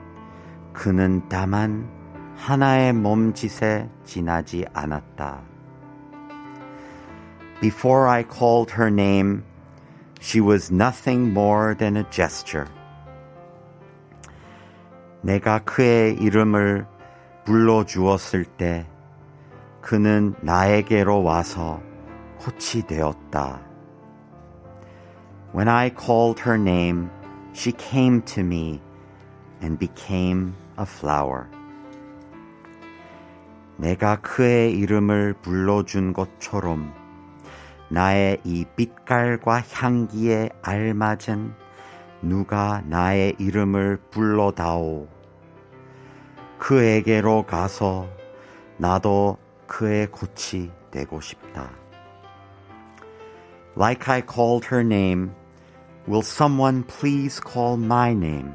그는 0.74 1.22
다만 1.30 1.88
하나의 2.36 2.92
몸짓에 2.92 3.88
지나지 4.04 4.66
않았다. 4.74 5.44
Before 7.62 8.10
I 8.10 8.24
called 8.24 8.74
her 8.74 8.92
name, 8.92 9.44
she 10.20 10.44
was 10.44 10.74
nothing 10.74 11.30
more 11.30 11.76
than 11.78 11.98
a 11.98 12.04
gesture. 12.10 12.68
내가 15.22 15.60
그의 15.60 16.16
이름을 16.16 16.88
불러주었을 17.46 18.44
때 18.44 18.88
그는 19.82 20.34
나에게로 20.42 21.22
와서 21.22 21.80
꽃이 22.40 22.88
되었다. 22.88 23.65
When 25.56 25.70
I 25.70 25.90
called 25.90 26.42
her 26.42 26.58
name, 26.58 27.10
she 27.54 27.72
came 27.72 28.22
to 28.24 28.44
me 28.44 28.82
and 29.62 29.80
became 29.80 30.54
a 30.78 30.84
flower. 30.84 31.48
내가 33.78 34.18
그의 34.18 34.78
이름을 34.78 35.36
불러준 35.42 36.12
것처럼 36.12 36.94
나의 37.88 38.42
이 38.44 38.66
빛깔과 38.76 39.62
향기에 39.72 40.50
알맞은 40.62 41.54
누가 42.22 42.82
나의 42.86 43.38
이름을 43.40 44.00
불러다오. 44.12 45.08
그에게로 46.60 47.46
가서 47.46 48.10
나도 48.76 49.38
그의 49.68 50.08
꽃이 50.08 50.70
되고 50.92 51.22
싶다. 51.22 51.70
Like 53.78 54.14
I 54.14 54.22
called 54.22 54.68
her 54.70 54.86
name, 54.86 55.32
will 56.07 56.23
someone 56.23 56.83
please 56.85 57.41
call 57.41 57.77
my 57.77 58.13
name 58.15 58.55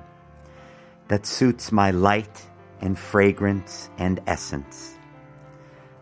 that 1.08 1.26
suits 1.26 1.72
my 1.72 1.92
light 1.92 2.48
and 2.82 2.98
fragrance 2.98 3.90
and 3.98 4.20
essence? 4.28 4.98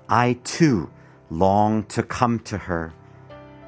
I 0.10 0.40
too 0.44 0.90
long 1.30 1.84
to 1.96 2.04
come 2.04 2.40
to 2.46 2.58
her 2.58 2.94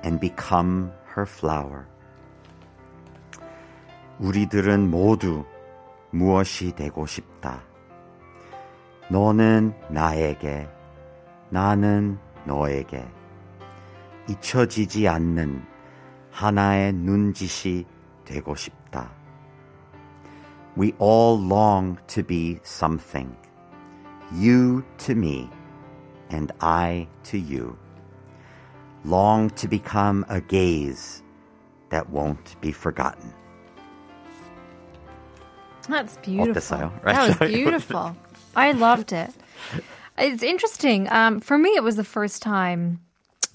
and 0.03 0.19
become 0.19 0.91
her 1.15 1.25
flower. 1.25 1.87
우리들은 4.19 4.89
모두 4.89 5.45
무엇이 6.11 6.73
되고 6.73 7.05
싶다. 7.05 7.61
너는 9.09 9.73
나에게, 9.89 10.69
나는 11.49 12.17
너에게 12.45 13.05
잊혀지지 14.29 15.07
않는 15.07 15.68
하나의 16.31 16.93
눈짓이 16.93 17.85
되고 18.25 18.55
싶다. 18.55 19.11
We 20.77 20.93
all 20.99 21.39
long 21.39 21.97
to 22.07 22.23
be 22.23 22.59
something. 22.63 23.35
You 24.33 24.83
to 25.05 25.13
me 25.15 25.49
and 26.31 26.51
I 26.59 27.07
to 27.25 27.37
you. 27.37 27.77
Long 29.05 29.49
to 29.51 29.67
become 29.69 30.25
a 30.27 30.41
gaze 30.41 31.23
that 31.89 32.09
won't 32.09 32.59
be 32.59 32.71
forgotten. 32.71 33.31
That's 35.87 36.17
beautiful. 36.17 36.53
어땠어요? 36.53 36.91
That 37.03 37.27
was 37.27 37.39
Right? 37.39 37.53
beautiful. 37.53 38.15
I 38.55 38.71
loved 38.71 39.13
it. 39.13 39.29
It's 40.17 40.41
interesting. 40.43 41.07
Um, 41.11 41.39
for 41.39 41.57
me, 41.57 41.75
it 41.75 41.83
was 41.83 41.95
the 41.95 42.03
first 42.03 42.41
time. 42.41 42.99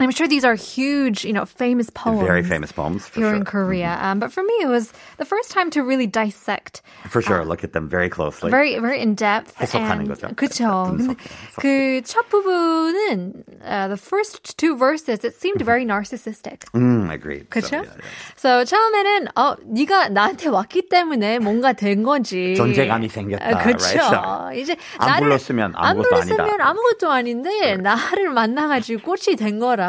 I'm 0.03 0.11
sure 0.11 0.27
these 0.27 0.47
are 0.47 0.55
huge, 0.55 1.27
you 1.27 1.35
know, 1.35 1.45
famous 1.45 1.91
poems. 1.91 2.23
Very 2.25 2.43
famous 2.43 2.73
poems 2.73 3.05
for 3.07 3.21
here 3.21 3.29
sure. 3.29 3.37
in 3.37 3.45
Korea. 3.45 3.99
Um, 4.01 4.19
but 4.19 4.33
for 4.33 4.43
me, 4.43 4.55
it 4.63 4.67
was 4.67 4.95
the 5.19 5.27
first 5.27 5.51
time 5.51 5.69
to 5.77 5.83
really 5.85 6.07
dissect 6.07 6.81
For 7.11 7.21
sure, 7.21 7.45
look 7.45 7.65
at 7.65 7.75
them 7.75 7.87
very 7.87 8.09
closely. 8.09 8.49
very 8.51 8.79
very 8.79 8.99
in 9.03 9.15
depth. 9.15 9.53
해석하는 9.61 10.09
and- 10.09 10.09
거죠. 10.09 10.35
그쵸. 10.37 10.97
근데 10.97 11.17
분석해요, 11.21 12.01
그첫 12.01 12.31
부분은 12.31 13.45
uh, 13.63 13.89
the 13.89 13.99
first 13.99 14.57
two 14.57 14.75
verses 14.75 15.23
it 15.23 15.35
seemed 15.37 15.61
very 15.61 15.85
narcissistic. 15.85 16.65
Mm, 16.73 17.13
agreed. 17.13 17.51
그쵸? 17.51 17.69
So, 17.69 17.77
yeah, 17.77 17.93
yeah. 17.93 18.01
So 18.37 18.65
처음에는 18.65 19.29
어 19.37 19.57
네가 19.69 20.09
나한테 20.09 20.49
왔기 20.49 20.89
때문에 20.89 21.41
뭔가 21.41 21.75
된 21.75 22.03
거지. 22.05 22.55
존재감이 22.57 23.11
생겼다, 23.11 23.45
아, 23.45 23.63
그쵸. 23.65 23.85
right? 23.85 24.01
So, 24.01 24.51
이제 24.57 24.77
안 24.97 25.09
나를 25.21 25.29
불렀으면 25.29 25.75
안 25.77 25.91
아무것도 25.99 26.17
아니다. 26.17 26.37
불렀으면 26.37 26.61
아무것도 26.63 27.11
아닌데 27.13 27.77
나를 27.77 28.31
만나가지고 28.31 29.03
꽃이 29.03 29.37
된 29.37 29.59
거라. 29.59 29.84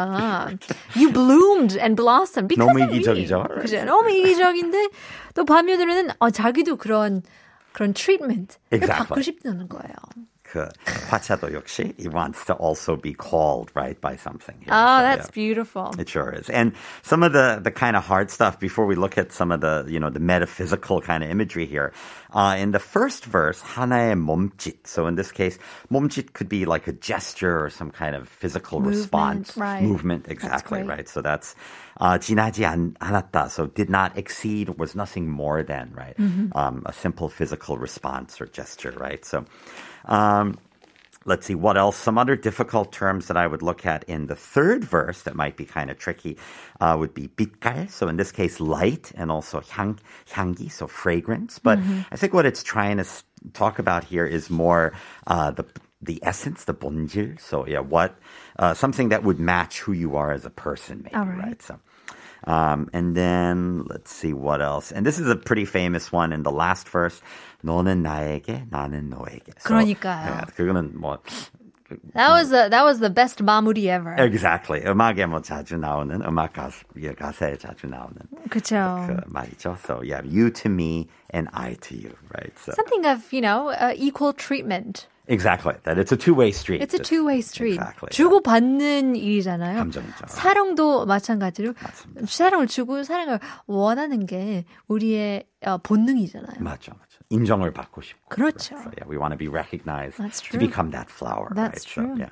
You 0.95 1.11
bloomed 1.11 1.77
and 1.79 1.95
blossomed 1.95 2.47
because 2.49 2.73
너무. 2.73 2.93
이기적이죠. 2.95 3.45
그죠? 3.61 3.83
너무 3.85 4.11
이기적인데 4.11 4.89
또 5.35 5.45
반면으로는 5.45 6.09
어, 6.19 6.29
자기도 6.29 6.75
그런 6.77 7.21
그런 7.73 7.93
트리트먼트를 7.93 8.59
Exactly. 8.71 9.07
받고 9.07 9.21
싶다는 9.21 9.67
거예요. 9.69 9.93
그 10.46 10.68
화차도 11.08 11.52
역시 11.54 11.94
he 11.98 12.08
wants 12.08 12.44
to 12.44 12.52
also 12.54 12.94
be 12.96 13.14
called 13.14 13.70
right 13.74 13.98
by 14.02 14.16
something. 14.16 14.56
here. 14.60 14.68
Oh, 14.70 14.98
So, 14.98 15.02
that's 15.02 15.26
yeah. 15.28 15.32
beautiful. 15.32 15.94
It 15.98 16.08
sure 16.10 16.30
is. 16.30 16.50
And 16.50 16.72
some 17.02 17.22
of 17.22 17.32
the, 17.32 17.60
the 17.62 17.70
kind 17.70 17.96
of 17.96 18.04
hard 18.04 18.30
stuff 18.30 18.60
before 18.60 18.84
we 18.84 18.94
look 18.94 19.16
at 19.16 19.32
some 19.32 19.50
of 19.50 19.60
the, 19.62 19.86
you 19.88 19.98
know, 19.98 20.10
the 20.10 20.20
metaphysical 20.20 21.00
kind 21.00 21.24
of 21.24 21.30
imagery 21.30 21.64
here. 21.64 21.92
Uh, 22.34 22.56
in 22.58 22.72
the 22.72 22.78
first 22.78 23.24
verse, 23.24 23.62
하나의 23.62 24.14
몸짓. 24.20 24.86
So 24.86 25.06
in 25.06 25.14
this 25.14 25.32
case, 25.32 25.58
몸짓 25.90 26.32
could 26.34 26.48
be 26.50 26.66
like 26.66 26.86
a 26.86 26.92
gesture 26.92 27.64
or 27.64 27.70
some 27.70 27.90
kind 27.90 28.14
of 28.14 28.28
physical 28.28 28.80
Movement, 28.80 28.98
response. 28.98 29.56
right. 29.56 29.82
Movement, 29.82 30.24
That's 30.24 30.32
exactly, 30.42 30.80
great. 30.80 30.88
right? 30.88 31.08
So 31.08 31.22
that's, 31.22 31.54
uh, 32.00 32.18
지나지 32.18 32.66
않, 32.66 32.94
않았다. 33.00 33.48
So 33.50 33.66
did 33.66 33.88
not 33.88 34.18
exceed, 34.18 34.68
was 34.78 34.94
nothing 34.94 35.30
more 35.30 35.62
than, 35.62 35.92
right? 35.94 36.16
Mm-hmm. 36.18 36.56
Um, 36.56 36.82
a 36.84 36.92
simple 36.92 37.28
physical 37.30 37.78
response 37.78 38.40
or 38.40 38.46
gesture, 38.46 38.92
right? 38.98 39.24
So, 39.24 39.44
um, 40.06 40.58
Let's 41.24 41.46
see 41.46 41.54
what 41.54 41.76
else. 41.76 41.96
Some 41.96 42.18
other 42.18 42.34
difficult 42.34 42.92
terms 42.92 43.28
that 43.28 43.36
I 43.36 43.46
would 43.46 43.62
look 43.62 43.86
at 43.86 44.04
in 44.04 44.26
the 44.26 44.34
third 44.34 44.84
verse 44.84 45.22
that 45.22 45.36
might 45.36 45.56
be 45.56 45.64
kind 45.64 45.90
of 45.90 45.98
tricky 45.98 46.36
uh, 46.80 46.96
would 46.98 47.14
be 47.14 47.28
빛깔. 47.28 47.88
So 47.90 48.08
in 48.08 48.16
this 48.16 48.32
case, 48.32 48.58
light 48.60 49.12
and 49.14 49.30
also 49.30 49.60
향, 49.60 49.98
향기, 50.30 50.70
so 50.70 50.88
fragrance. 50.88 51.60
But 51.60 51.78
I 52.10 52.16
think 52.16 52.34
what 52.34 52.46
it's 52.46 52.62
trying 52.64 52.96
to 52.96 53.02
s- 53.04 53.24
talk 53.52 53.78
about 53.78 54.04
here 54.04 54.26
is 54.26 54.50
more 54.50 54.94
uh, 55.26 55.52
the 55.52 55.64
the 56.02 56.18
essence, 56.24 56.64
the 56.64 56.74
본질. 56.74 57.40
So 57.40 57.66
yeah, 57.68 57.80
what 57.80 58.16
uh, 58.58 58.74
something 58.74 59.10
that 59.10 59.22
would 59.22 59.38
match 59.38 59.80
who 59.80 59.92
you 59.92 60.16
are 60.16 60.32
as 60.32 60.44
a 60.44 60.50
person, 60.50 61.02
maybe 61.04 61.14
All 61.16 61.26
right. 61.26 61.38
right? 61.38 61.62
So. 61.62 61.78
Um, 62.44 62.88
and 62.92 63.14
then 63.16 63.84
let's 63.88 64.12
see 64.12 64.32
what 64.32 64.60
else. 64.60 64.90
And 64.92 65.06
this 65.06 65.18
is 65.18 65.28
a 65.28 65.36
pretty 65.36 65.64
famous 65.64 66.10
one 66.12 66.32
in 66.32 66.42
the 66.42 66.50
last 66.52 66.88
verse. 66.88 67.20
너는 67.64 68.02
나에게, 68.02 68.68
나는 68.70 69.10
너에게. 69.10 69.52
So, 69.58 69.68
그러니까요. 69.74 70.26
yeah, 70.26 70.44
그거는 70.56 70.94
뭐 70.98 71.18
That 72.14 72.30
was 72.30 72.48
the 72.48 72.68
that 72.70 72.84
was 72.84 73.00
the 73.00 73.10
best 73.10 73.42
마무리 73.44 73.86
ever. 73.90 74.14
exactly 74.16 74.80
음악에 74.80 75.26
뭐 75.28 75.42
자주 75.42 75.76
나오는 75.76 76.22
음악 76.26 76.54
가사, 76.54 76.84
예, 76.96 77.12
가사에 77.12 77.58
자주 77.58 77.86
나오는 77.86 78.16
그쵸. 78.48 79.04
그 79.06 79.20
말이죠. 79.30 79.76
So 79.78 80.00
yeah, 80.02 80.22
you 80.24 80.50
to 80.50 80.70
me 80.70 81.08
and 81.30 81.48
I 81.52 81.74
to 81.82 81.94
you, 81.94 82.14
right? 82.34 82.52
So 82.58 82.72
Something 82.72 83.04
of 83.04 83.30
you 83.30 83.42
know 83.42 83.68
uh, 83.70 83.92
equal 83.94 84.32
treatment. 84.32 85.06
Exactly 85.27 85.73
that 85.83 85.97
it's 85.97 86.11
a 86.11 86.17
two-way 86.17 86.51
street. 86.51 86.81
It's 86.81 86.93
a 86.93 86.99
two-way 86.99 87.39
street. 87.39 87.75
Exactly. 87.79 88.09
주고 88.11 88.41
받는 88.41 89.15
일이잖아요. 89.15 89.77
감정이죠. 89.77 90.25
사랑도 90.27 91.05
마찬가지로 91.05 91.73
맞습니다. 91.81 92.25
사랑을 92.27 92.67
주고 92.67 93.03
사랑을 93.03 93.39
원하는 93.65 94.25
게 94.25 94.65
우리의 94.87 95.45
어, 95.65 95.77
본능이잖아요. 95.79 96.59
맞죠, 96.61 96.91
맞죠. 96.93 97.19
인정을 97.29 97.73
받고 97.73 98.01
싶고. 98.01 98.29
그렇죠. 98.29 98.75
Right? 98.75 98.83
So 98.83 98.91
yeah, 98.97 99.09
we 99.09 99.17
want 99.17 99.33
to 99.33 99.37
be 99.37 99.47
recognized 99.47 100.17
That's 100.17 100.39
to 100.41 100.57
true. 100.57 100.59
become 100.59 100.91
that 100.91 101.09
flower. 101.09 101.51
That's 101.53 101.83
right? 101.85 101.93
true. 101.93 102.15
So, 102.15 102.23
yeah. 102.23 102.29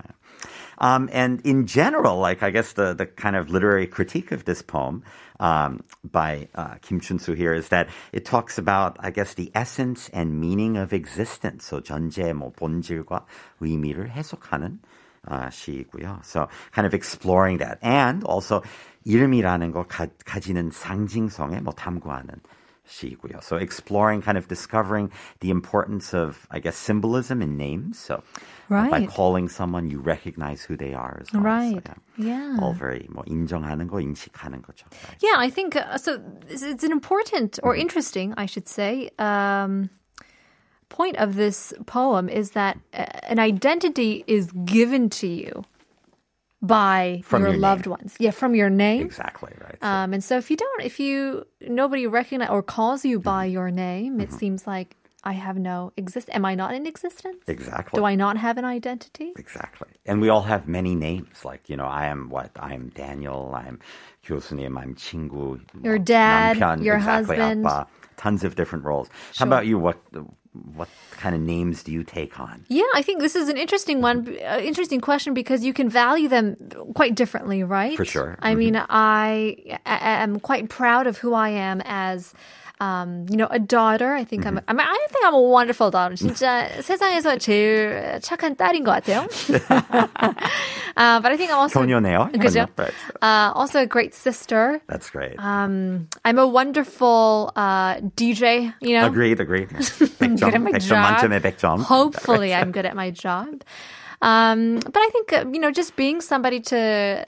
Um, 0.78 1.08
and 1.12 1.40
in 1.42 1.66
general, 1.66 2.18
like 2.18 2.42
I 2.42 2.50
guess 2.50 2.72
the, 2.72 2.94
the 2.94 3.06
kind 3.06 3.36
of 3.36 3.50
literary 3.50 3.86
critique 3.86 4.32
of 4.32 4.44
this 4.44 4.62
poem 4.62 5.02
um, 5.38 5.80
by 6.04 6.48
uh, 6.54 6.74
Kim 6.82 7.00
Chun-soo 7.00 7.32
here 7.32 7.54
is 7.54 7.68
that 7.68 7.88
it 8.12 8.24
talks 8.24 8.58
about, 8.58 8.96
I 9.00 9.10
guess, 9.10 9.34
the 9.34 9.50
essence 9.54 10.10
and 10.12 10.40
meaning 10.40 10.76
of 10.76 10.92
existence. 10.92 11.66
So 11.66 11.80
전제, 11.80 12.32
뭐 12.34 12.52
본질과 12.52 13.24
의미를 13.60 14.10
해석하는 14.10 14.78
uh, 15.28 15.48
시이고요. 15.50 16.24
So 16.24 16.48
kind 16.72 16.86
of 16.86 16.94
exploring 16.94 17.58
that. 17.58 17.78
And 17.82 18.24
also 18.24 18.62
이름이라는 19.06 19.72
거 19.72 19.84
가, 19.84 20.06
가지는 20.24 20.70
상징성에 20.70 21.60
뭐 21.60 21.72
탐구하는 21.72 22.40
시이고요. 22.88 23.42
So 23.42 23.56
exploring, 23.56 24.20
kind 24.20 24.36
of 24.36 24.48
discovering 24.48 25.10
the 25.40 25.50
importance 25.50 26.12
of, 26.12 26.46
I 26.50 26.58
guess, 26.58 26.76
symbolism 26.76 27.40
in 27.40 27.56
names. 27.56 27.98
So 27.98 28.22
by 28.68 28.88
Right. 28.90 29.08
calling 29.08 29.48
someone, 29.48 29.90
you 29.90 30.00
recognize 30.00 30.62
who 30.62 30.76
they 30.76 30.92
are 30.94 31.18
as 31.20 31.32
well. 31.32 31.42
Right. 31.42 31.82
So, 31.86 31.94
yeah. 32.16 32.54
Yeah. 32.56 32.56
All 32.60 32.72
very 32.72 33.06
뭐 33.10 33.22
인정하는 33.26 33.86
거, 33.88 34.00
인식하는 34.00 34.62
거죠. 34.62 34.86
Right. 35.06 35.18
Yeah, 35.22 35.34
I 35.38 35.50
think 35.50 35.76
uh, 35.76 35.98
so. 35.98 36.20
It's, 36.48 36.62
it's 36.62 36.84
an 36.84 36.92
important 36.92 37.58
or 37.62 37.74
Mm-hmm. 37.74 37.80
interesting, 37.82 38.34
I 38.36 38.46
should 38.46 38.66
say, 38.68 39.10
um, 39.18 39.90
point 40.88 41.16
of 41.18 41.36
this 41.36 41.72
poem 41.86 42.28
is 42.28 42.52
that 42.52 42.78
uh, 42.92 43.06
an 43.28 43.38
identity 43.38 44.24
is 44.26 44.50
given 44.64 45.08
to 45.10 45.28
you 45.28 45.62
by 46.64 47.22
From 47.24 47.42
your, 47.42 47.52
your 47.52 47.58
loved 47.58 47.86
name. 47.86 47.90
ones. 47.92 48.14
Yeah, 48.18 48.32
from 48.32 48.54
your 48.54 48.68
name. 48.70 49.02
Exactly, 49.02 49.52
right. 49.60 49.78
So- 49.80 49.86
Um, 49.86 50.12
and 50.12 50.22
so 50.22 50.36
if 50.36 50.50
you 50.50 50.56
don't, 50.56 50.82
if 50.82 51.00
you 51.00 51.46
nobody 51.66 52.06
recognize 52.06 52.50
or 52.50 52.62
calls 52.62 53.04
you 53.04 53.18
by 53.18 53.46
Mm-hmm. 53.46 53.52
your 53.52 53.70
name, 53.70 54.20
it 54.20 54.32
seems 54.32 54.66
like 54.66 54.96
I 55.22 55.32
have 55.32 55.56
no 55.58 55.92
exist. 55.96 56.28
Am 56.32 56.44
I 56.44 56.54
not 56.54 56.72
in 56.74 56.86
existence? 56.86 57.44
exactly. 57.46 57.96
Do 57.98 58.04
I 58.06 58.14
not 58.14 58.36
have 58.38 58.56
an 58.56 58.64
identity? 58.64 59.32
Exactly. 59.36 59.88
And 60.06 60.20
we 60.20 60.28
all 60.30 60.42
have 60.42 60.66
many 60.68 60.94
names. 60.94 61.44
Like, 61.44 61.68
you 61.68 61.76
know, 61.76 61.84
I 61.88 62.06
am 62.06 62.28
what? 62.30 62.50
I'm 62.58 62.88
Daniel. 62.94 63.52
I'm 63.54 63.80
교수님. 64.26 64.76
I'm 64.80 64.94
친구. 64.96 65.60
Your 65.84 65.98
뭐, 65.98 66.04
dad, 66.04 66.56
남편, 66.56 66.82
your 66.84 66.96
exactly, 66.96 67.36
husband. 67.36 67.64
아빠. 67.66 67.86
Tons 68.16 68.44
of 68.44 68.54
different 68.56 68.84
roles. 68.84 69.08
How 69.36 69.44
about 69.46 69.66
you? 69.66 69.78
What 69.78 69.96
what 70.73 70.89
kind 71.11 71.35
of 71.35 71.41
names 71.41 71.83
do 71.83 71.91
you 71.91 72.03
take 72.03 72.39
on? 72.39 72.65
Yeah, 72.67 72.83
I 72.93 73.01
think 73.01 73.21
this 73.21 73.35
is 73.35 73.49
an 73.49 73.57
interesting 73.57 74.01
one, 74.01 74.37
uh, 74.45 74.59
interesting 74.61 75.01
question 75.01 75.33
because 75.33 75.63
you 75.63 75.73
can 75.73 75.89
value 75.89 76.27
them 76.27 76.55
quite 76.95 77.15
differently, 77.15 77.63
right? 77.63 77.97
For 77.97 78.05
sure. 78.05 78.37
I 78.39 78.55
mean, 78.55 78.75
I, 78.75 79.79
I 79.85 80.23
am 80.23 80.39
quite 80.39 80.69
proud 80.69 81.07
of 81.07 81.17
who 81.17 81.33
I 81.33 81.49
am 81.49 81.81
as 81.85 82.33
Um, 82.80 83.26
you 83.28 83.36
know, 83.36 83.46
a 83.50 83.58
daughter. 83.58 84.14
I 84.14 84.24
think 84.24 84.46
I'm. 84.46 84.58
I 84.66 84.72
mean, 84.72 84.86
I 84.88 85.06
think 85.10 85.22
I'm 85.26 85.34
a 85.34 85.40
wonderful 85.40 85.90
daughter. 85.90 86.14
진짜 86.16 86.66
세상에서 86.80 87.36
제일 87.36 88.18
착한 88.22 88.56
딸인 88.56 88.84
것 88.84 88.92
같아요. 89.04 89.28
uh, 90.96 91.20
but 91.20 91.30
I 91.30 91.36
think 91.36 91.50
I'm 91.52 91.58
also 91.58 91.80
효녀네요. 91.82 92.32
그죠? 92.32 92.60
효녀. 92.64 92.68
Right. 92.78 92.94
Uh, 93.20 93.52
also 93.54 93.80
a 93.80 93.86
great 93.86 94.14
sister. 94.14 94.80
That's 94.88 95.10
great. 95.10 95.36
Um, 95.38 96.08
I'm 96.24 96.38
a 96.38 96.46
wonderful 96.46 97.52
uh, 97.54 97.96
DJ. 98.16 98.72
You 98.80 98.94
know, 99.00 99.06
agreed, 99.06 99.40
agreed. 99.40 99.68
I'm 100.22 100.36
good 100.36 100.54
at 100.54 100.60
100점, 100.60 100.64
my 100.64 100.72
100점 100.72 100.88
job. 100.88 101.04
만점에 101.20 101.40
100점. 101.42 101.80
Hopefully, 101.82 102.54
I'm 102.54 102.72
good 102.72 102.86
at 102.86 102.96
my 102.96 103.10
job. 103.10 103.60
Um, 104.22 104.80
but 104.80 104.96
I 104.96 105.08
think 105.12 105.32
uh, 105.34 105.44
you 105.52 105.60
know, 105.60 105.70
just 105.70 105.96
being 105.96 106.22
somebody 106.22 106.60
to 106.72 107.24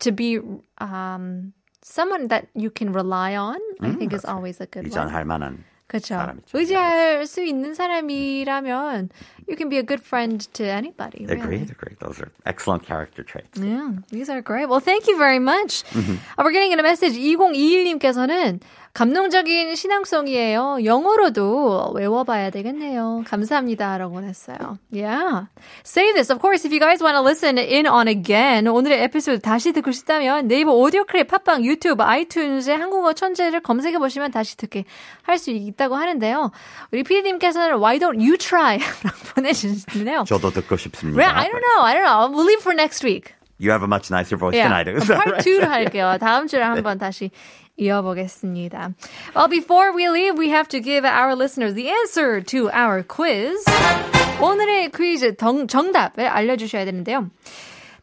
to 0.00 0.10
be 0.10 0.40
um, 0.78 1.52
someone 1.82 2.28
that 2.28 2.46
you 2.54 2.70
can 2.70 2.92
rely 2.92 3.36
on, 3.36 3.58
I 3.80 3.92
think 3.94 4.12
is 4.12 4.24
always 4.24 4.60
a 4.60 4.66
good 4.66 4.90
one. 4.90 5.08
의존할 5.08 5.24
만한 5.24 5.64
그렇죠. 5.86 6.16
사람이죠. 6.16 6.58
의지할 6.58 7.26
수 7.26 7.44
있는 7.44 7.74
사람이라면 7.74 9.10
you 9.51 9.57
can 9.57 9.69
be 9.69 9.77
a 9.77 9.83
good 9.83 10.01
friend 10.01 10.39
to 10.55 10.63
anybody. 10.63 11.25
really. 11.27 11.39
Agreed, 11.41 11.69
agreed. 11.69 11.97
Those 11.99 12.19
are 12.21 12.31
excellent 12.45 12.83
character 12.83 13.21
traits. 13.23 13.59
Yeah, 13.59 13.91
these 14.09 14.29
are 14.29 14.41
great. 14.41 14.67
Well, 14.69 14.79
thank 14.79 15.07
you 15.07 15.17
very 15.17 15.39
much. 15.39 15.83
Uh, 15.93 16.17
we're 16.43 16.51
getting 16.55 16.73
a 16.73 16.81
message. 16.81 17.13
2021님께서는 17.19 18.59
감동적인 18.93 19.73
신앙송이에요. 19.73 20.79
영어로도 20.83 21.93
외워봐야 21.95 22.49
되겠네요. 22.49 23.23
감사합니다라고 23.25 24.21
했어요. 24.21 24.79
Yeah. 24.91 25.47
Save 25.85 26.13
this. 26.15 26.29
Of 26.29 26.41
course, 26.41 26.65
if 26.65 26.73
you 26.73 26.79
guys 26.81 27.01
want 27.01 27.15
to 27.15 27.21
listen 27.23 27.57
in 27.57 27.87
on 27.87 28.09
again, 28.09 28.67
오늘의 28.67 29.03
에피소드 29.03 29.39
다시 29.39 29.71
듣고 29.71 29.91
싶다면 29.93 30.49
네이버 30.49 30.73
오디오 30.73 31.05
클립, 31.05 31.29
팟빵, 31.29 31.63
유튜브, 31.63 32.03
아이튠즈에 32.03 32.75
한국어 32.77 33.13
천재를 33.13 33.61
검색해 33.61 33.97
보시면 33.97 34.31
다시 34.31 34.57
듣게 34.57 34.83
할 35.23 35.37
수 35.37 35.51
있다고 35.51 35.95
하는데요. 35.95 36.51
우리 36.91 37.03
PD님께서는 37.03 37.77
Why 37.81 37.97
don't 37.97 38.19
you 38.19 38.37
try? 38.37 38.77
라고 38.77 39.40
보내주시네요. 39.41 40.23
저도 40.25 40.51
듣고 40.51 40.77
싶습니다. 40.77 41.17
Well, 41.17 41.33
I 41.35 41.47
don't 41.47 41.61
know. 41.61 41.83
I 41.83 41.93
don't 41.93 42.03
know. 42.03 42.29
We'll 42.29 42.45
leave 42.45 42.61
for 42.61 42.73
next 42.73 43.03
week. 43.03 43.33
You 43.57 43.71
have 43.71 43.83
a 43.83 43.87
much 43.87 44.09
nicer 44.09 44.37
voice 44.37 44.55
yeah. 44.55 44.69
than 44.69 44.73
I 44.73 44.83
do. 44.83 44.99
So, 45.05 45.15
Part 45.15 45.45
2로 45.45 45.67
할게요. 45.67 46.17
다음 46.19 46.47
주에 46.47 46.61
한번 46.61 46.97
다시 46.97 47.29
이어보겠습니다. 47.77 48.93
Well, 49.35 49.47
before 49.47 49.93
we 49.93 50.09
leave, 50.09 50.37
we 50.37 50.49
have 50.49 50.67
to 50.69 50.79
give 50.81 51.05
our 51.05 51.35
listeners 51.35 51.73
the 51.75 51.89
answer 51.89 52.41
to 52.41 52.69
our 52.69 53.03
quiz. 53.03 53.63
오늘의 54.41 54.91
퀴즈 54.91 55.35
정, 55.37 55.67
정답을 55.67 56.25
알려주셔야 56.25 56.85
되는데요. 56.85 57.29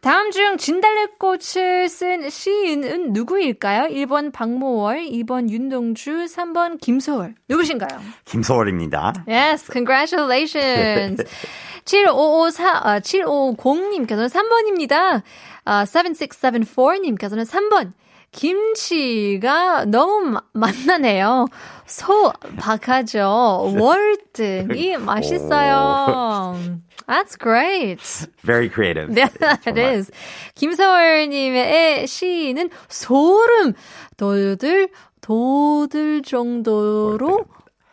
다음 0.01 0.31
중 0.31 0.57
진달래꽃을 0.57 1.89
쓴 1.89 2.31
시인은 2.31 3.13
누구일까요? 3.13 3.89
1번 3.89 4.33
박모월, 4.33 5.07
2번 5.07 5.51
윤동주, 5.51 6.27
3번 6.27 6.81
김소월. 6.81 7.35
누구신가요? 7.49 8.01
김소월입니다. 8.25 9.25
Yes, 9.29 9.71
congratulations. 9.73 11.25
7554, 11.85 12.81
아, 12.85 13.01
7550님께서는 13.01 14.29
3번입니다. 14.29 15.23
아, 15.65 15.85
7674님께서는 15.85 17.45
3번. 17.45 17.93
김치가 18.33 19.85
너무 19.87 20.31
마- 20.31 20.43
맛나네요. 20.53 21.47
소 21.87 22.33
박하죠. 22.59 23.75
월등이 23.79 24.99
맛있어요. 24.99 26.57
That's 27.07 27.37
great. 27.39 28.01
Very 28.45 28.69
creative. 28.69 29.11
Yeah, 29.17 29.33
it 29.67 29.79
is. 29.79 30.11
김서월님의 30.55 32.07
시는 32.07 32.69
소름 32.89 33.73
돋을 34.19 34.89
돋을 35.23 36.23
정도로 36.23 37.47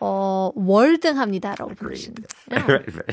어 0.08 0.52
월등합니다라고 0.54 1.74
부르신다. 1.74 2.22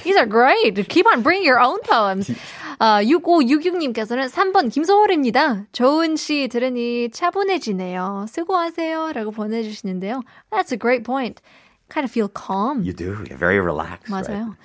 These 0.02 0.18
are 0.18 0.28
great. 0.28 0.74
Keep 0.88 1.07
on 1.09 1.22
bringing 1.22 1.48
your 1.48 1.59
own 1.59 1.81
poems. 1.88 2.31
아, 2.78 3.02
6566님께서는 3.02 4.28
3번 4.28 4.70
김소월입니다. 4.70 5.64
좋은 5.72 6.16
시 6.16 6.48
들으니 6.48 7.09
차분해지네요. 7.11 8.26
수고하세요. 8.28 9.12
라고 9.14 9.31
보내주시는데요. 9.31 10.22
That's 10.50 10.72
a 10.72 10.78
great 10.78 11.02
point. 11.02 11.40
Kind 11.88 12.05
of 12.05 12.12
feel 12.12 12.28
calm. 12.28 12.85
You 12.85 12.92
do. 12.92 13.24
You're 13.24 13.38
very 13.38 13.59
relaxed. 13.59 14.12
맞아요. 14.12 14.52
Right? 14.52 14.57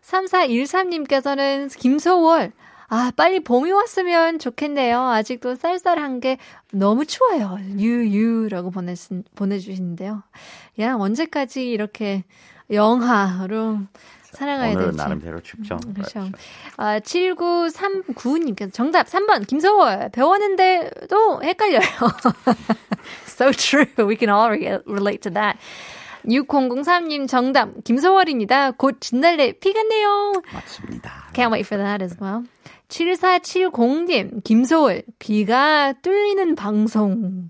3413님께서는 0.00 1.68
김소월. 1.76 2.52
아, 2.88 3.10
빨리 3.16 3.40
봄이 3.40 3.70
왔으면 3.72 4.38
좋겠네요. 4.38 5.00
아직도 5.00 5.56
쌀쌀한 5.56 6.20
게 6.20 6.38
너무 6.72 7.06
추워요. 7.06 7.58
유유라고 7.78 8.70
보내 8.70 8.94
보내주시는데요. 9.34 10.22
야, 10.80 10.94
언제까지 10.94 11.68
이렇게 11.70 12.24
영하로 12.70 13.78
살아가야 14.32 14.72
오늘 14.72 14.82
될지. 14.84 14.96
나름대로 14.96 15.40
춥죠. 15.40 15.78
그렇죠. 15.94 16.28
아, 16.76 16.98
7939님께서 17.00 18.72
정답 18.72 19.06
3번 19.06 19.46
김소월 19.46 20.10
배웠는데도 20.10 21.42
헷갈려요. 21.42 21.80
so 23.26 23.50
true. 23.52 23.86
We 23.98 24.16
can 24.16 24.30
all 24.30 24.50
re- 24.50 24.80
relate 24.86 25.22
to 25.22 25.30
that. 25.34 25.58
6003님 26.26 27.28
정답 27.28 27.84
김소월입니다. 27.84 28.72
곧 28.72 29.00
진달래 29.00 29.52
피겠네요. 29.52 30.32
맞습니다. 30.52 31.30
Can't 31.32 31.52
wait 31.52 31.66
for 31.66 31.82
that 31.82 32.02
as 32.02 32.16
well. 32.20 32.44
7470님, 32.88 34.44
김소월, 34.44 35.02
귀가 35.18 35.92
뚫리는 36.02 36.54
방송. 36.54 37.48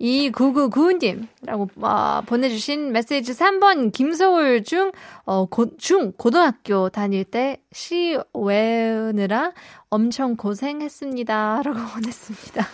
2999님이라고 0.00 1.68
어, 1.82 2.22
보내주신 2.24 2.90
메시지 2.90 3.32
3번 3.32 3.92
김소울 3.92 4.64
중, 4.64 4.92
어, 5.26 5.44
고, 5.44 5.76
중 5.76 6.12
고등학교 6.16 6.88
다닐 6.88 7.24
때 7.24 7.60
시 7.72 8.18
외우느라 8.34 9.52
엄청 9.90 10.36
고생했습니다. 10.36 11.62
라고 11.64 11.78
보냈습니다. 11.94 12.66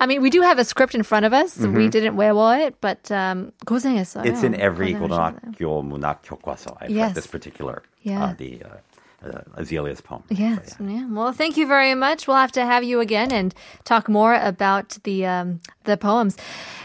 I 0.00 0.06
mean, 0.06 0.22
we 0.22 0.30
do 0.30 0.40
have 0.42 0.58
a 0.58 0.64
script 0.64 0.94
in 0.94 1.02
front 1.02 1.26
of 1.26 1.32
us. 1.32 1.58
We 1.58 1.88
didn't 1.88 2.16
외워 2.16 2.56
it, 2.66 2.76
but 2.80 3.10
um, 3.10 3.52
고생했어요. 3.66 4.24
It's 4.24 4.42
in 4.42 4.54
every 4.54 4.94
고생하셨네요. 4.94 5.58
고등학교 5.58 5.82
문학 5.84 6.22
교과서. 6.22 6.76
I've 6.80 6.90
Yes. 6.90 7.06
read 7.08 7.14
this 7.14 7.26
particular, 7.26 7.82
Yeah. 8.02 8.24
uh, 8.24 8.34
the 8.38 8.62
uh, 8.64 9.28
uh, 9.28 9.42
Azalea's 9.60 10.00
poem. 10.00 10.22
Yes. 10.30 10.76
Yeah. 10.80 11.04
Well, 11.10 11.32
thank 11.32 11.58
you 11.58 11.66
very 11.66 11.94
much. 11.94 12.26
We'll 12.26 12.40
have 12.40 12.52
to 12.52 12.64
have 12.64 12.82
you 12.82 13.00
again 13.00 13.30
and 13.32 13.52
talk 13.84 14.08
more 14.08 14.34
about 14.34 14.96
the 15.04 15.26
um, 15.26 15.60
the 15.84 15.98
poems. 15.98 16.36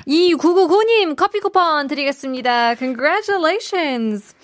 2999님 0.08 1.16
커피 1.16 1.40
쿠폰 1.40 1.88
드리겠습니다. 1.88 2.76
Congratulations. 2.78 4.36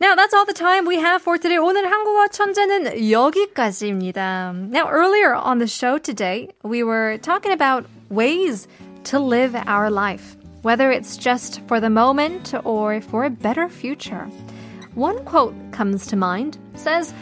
Now 0.00 0.14
that's 0.14 0.34
all 0.34 0.44
the 0.44 0.52
time 0.52 0.86
we 0.86 0.96
have 0.98 1.22
for 1.22 1.38
today. 1.38 1.58
오늘 1.58 1.90
한국어 1.90 2.28
천재는 2.28 3.10
여기까지입니다. 3.10 4.52
Now 4.70 4.88
earlier 4.90 5.34
on 5.34 5.58
the 5.58 5.68
show 5.68 5.98
today, 5.98 6.48
we 6.62 6.82
were 6.82 7.18
talking 7.18 7.52
about 7.52 7.86
ways 8.10 8.66
to 9.04 9.18
live 9.18 9.54
our 9.66 9.90
life, 9.90 10.36
whether 10.62 10.90
it's 10.90 11.16
just 11.16 11.60
for 11.68 11.80
the 11.80 11.90
moment 11.90 12.54
or 12.64 13.00
for 13.00 13.24
a 13.24 13.30
better 13.30 13.68
future. 13.68 14.28
One 14.94 15.24
quote 15.24 15.54
comes 15.72 16.06
to 16.08 16.16
mind 16.16 16.58
says, 16.74 17.12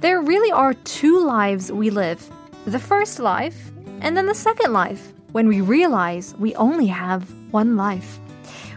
There 0.00 0.20
really 0.20 0.52
are 0.52 0.74
two 0.84 1.18
lives 1.24 1.72
we 1.72 1.90
live 1.90 2.30
the 2.66 2.78
first 2.78 3.20
life, 3.20 3.70
and 4.00 4.16
then 4.16 4.26
the 4.26 4.34
second 4.34 4.72
life, 4.72 5.12
when 5.32 5.46
we 5.46 5.60
realize 5.60 6.34
we 6.38 6.54
only 6.56 6.86
have 6.86 7.22
one 7.52 7.76
life. 7.76 8.18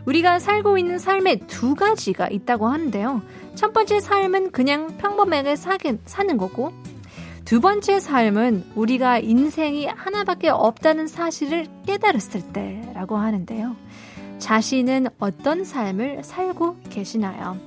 우리가 0.06 0.38
살고 0.38 0.78
있는 0.78 0.98
삶에 0.98 1.36
두 1.46 1.74
가지가 1.74 2.28
있다고 2.28 2.68
하는데요. 2.68 3.22
첫 3.54 3.72
번째 3.72 4.00
삶은 4.00 4.50
그냥 4.52 4.96
평범하게 4.98 5.56
사긴, 5.56 5.98
사는 6.04 6.36
거고, 6.36 6.72
두 7.44 7.60
번째 7.60 8.00
삶은 8.00 8.64
우리가 8.74 9.18
인생이 9.18 9.86
하나밖에 9.86 10.48
없다는 10.48 11.06
사실을 11.06 11.66
깨달았을 11.86 12.52
때라고 12.52 13.16
하는데요. 13.16 13.76
자신은 14.38 15.08
어떤 15.18 15.64
삶을 15.64 16.24
살고 16.24 16.78
계시나요? 16.90 17.58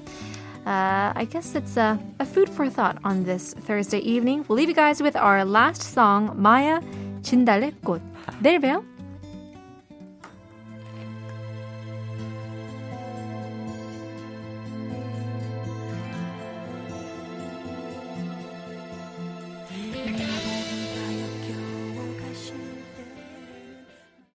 Uh, 0.65 1.13
I 1.15 1.25
guess 1.25 1.55
it's 1.55 1.77
a, 1.77 1.97
a 2.19 2.25
food 2.25 2.51
for 2.51 2.69
thought 2.69 2.97
on 3.05 3.23
this 3.23 3.53
Thursday 3.65 3.99
evening. 3.99 4.43
We'll 4.49 4.57
leave 4.57 4.67
you 4.67 4.75
guys 4.75 5.01
with 5.01 5.15
our 5.15 5.45
last 5.45 5.81
song, 5.81 6.35
Maya 6.35 6.81
진달래꽃. 7.21 8.01
내일 8.41 8.59
봬요. 8.59 8.96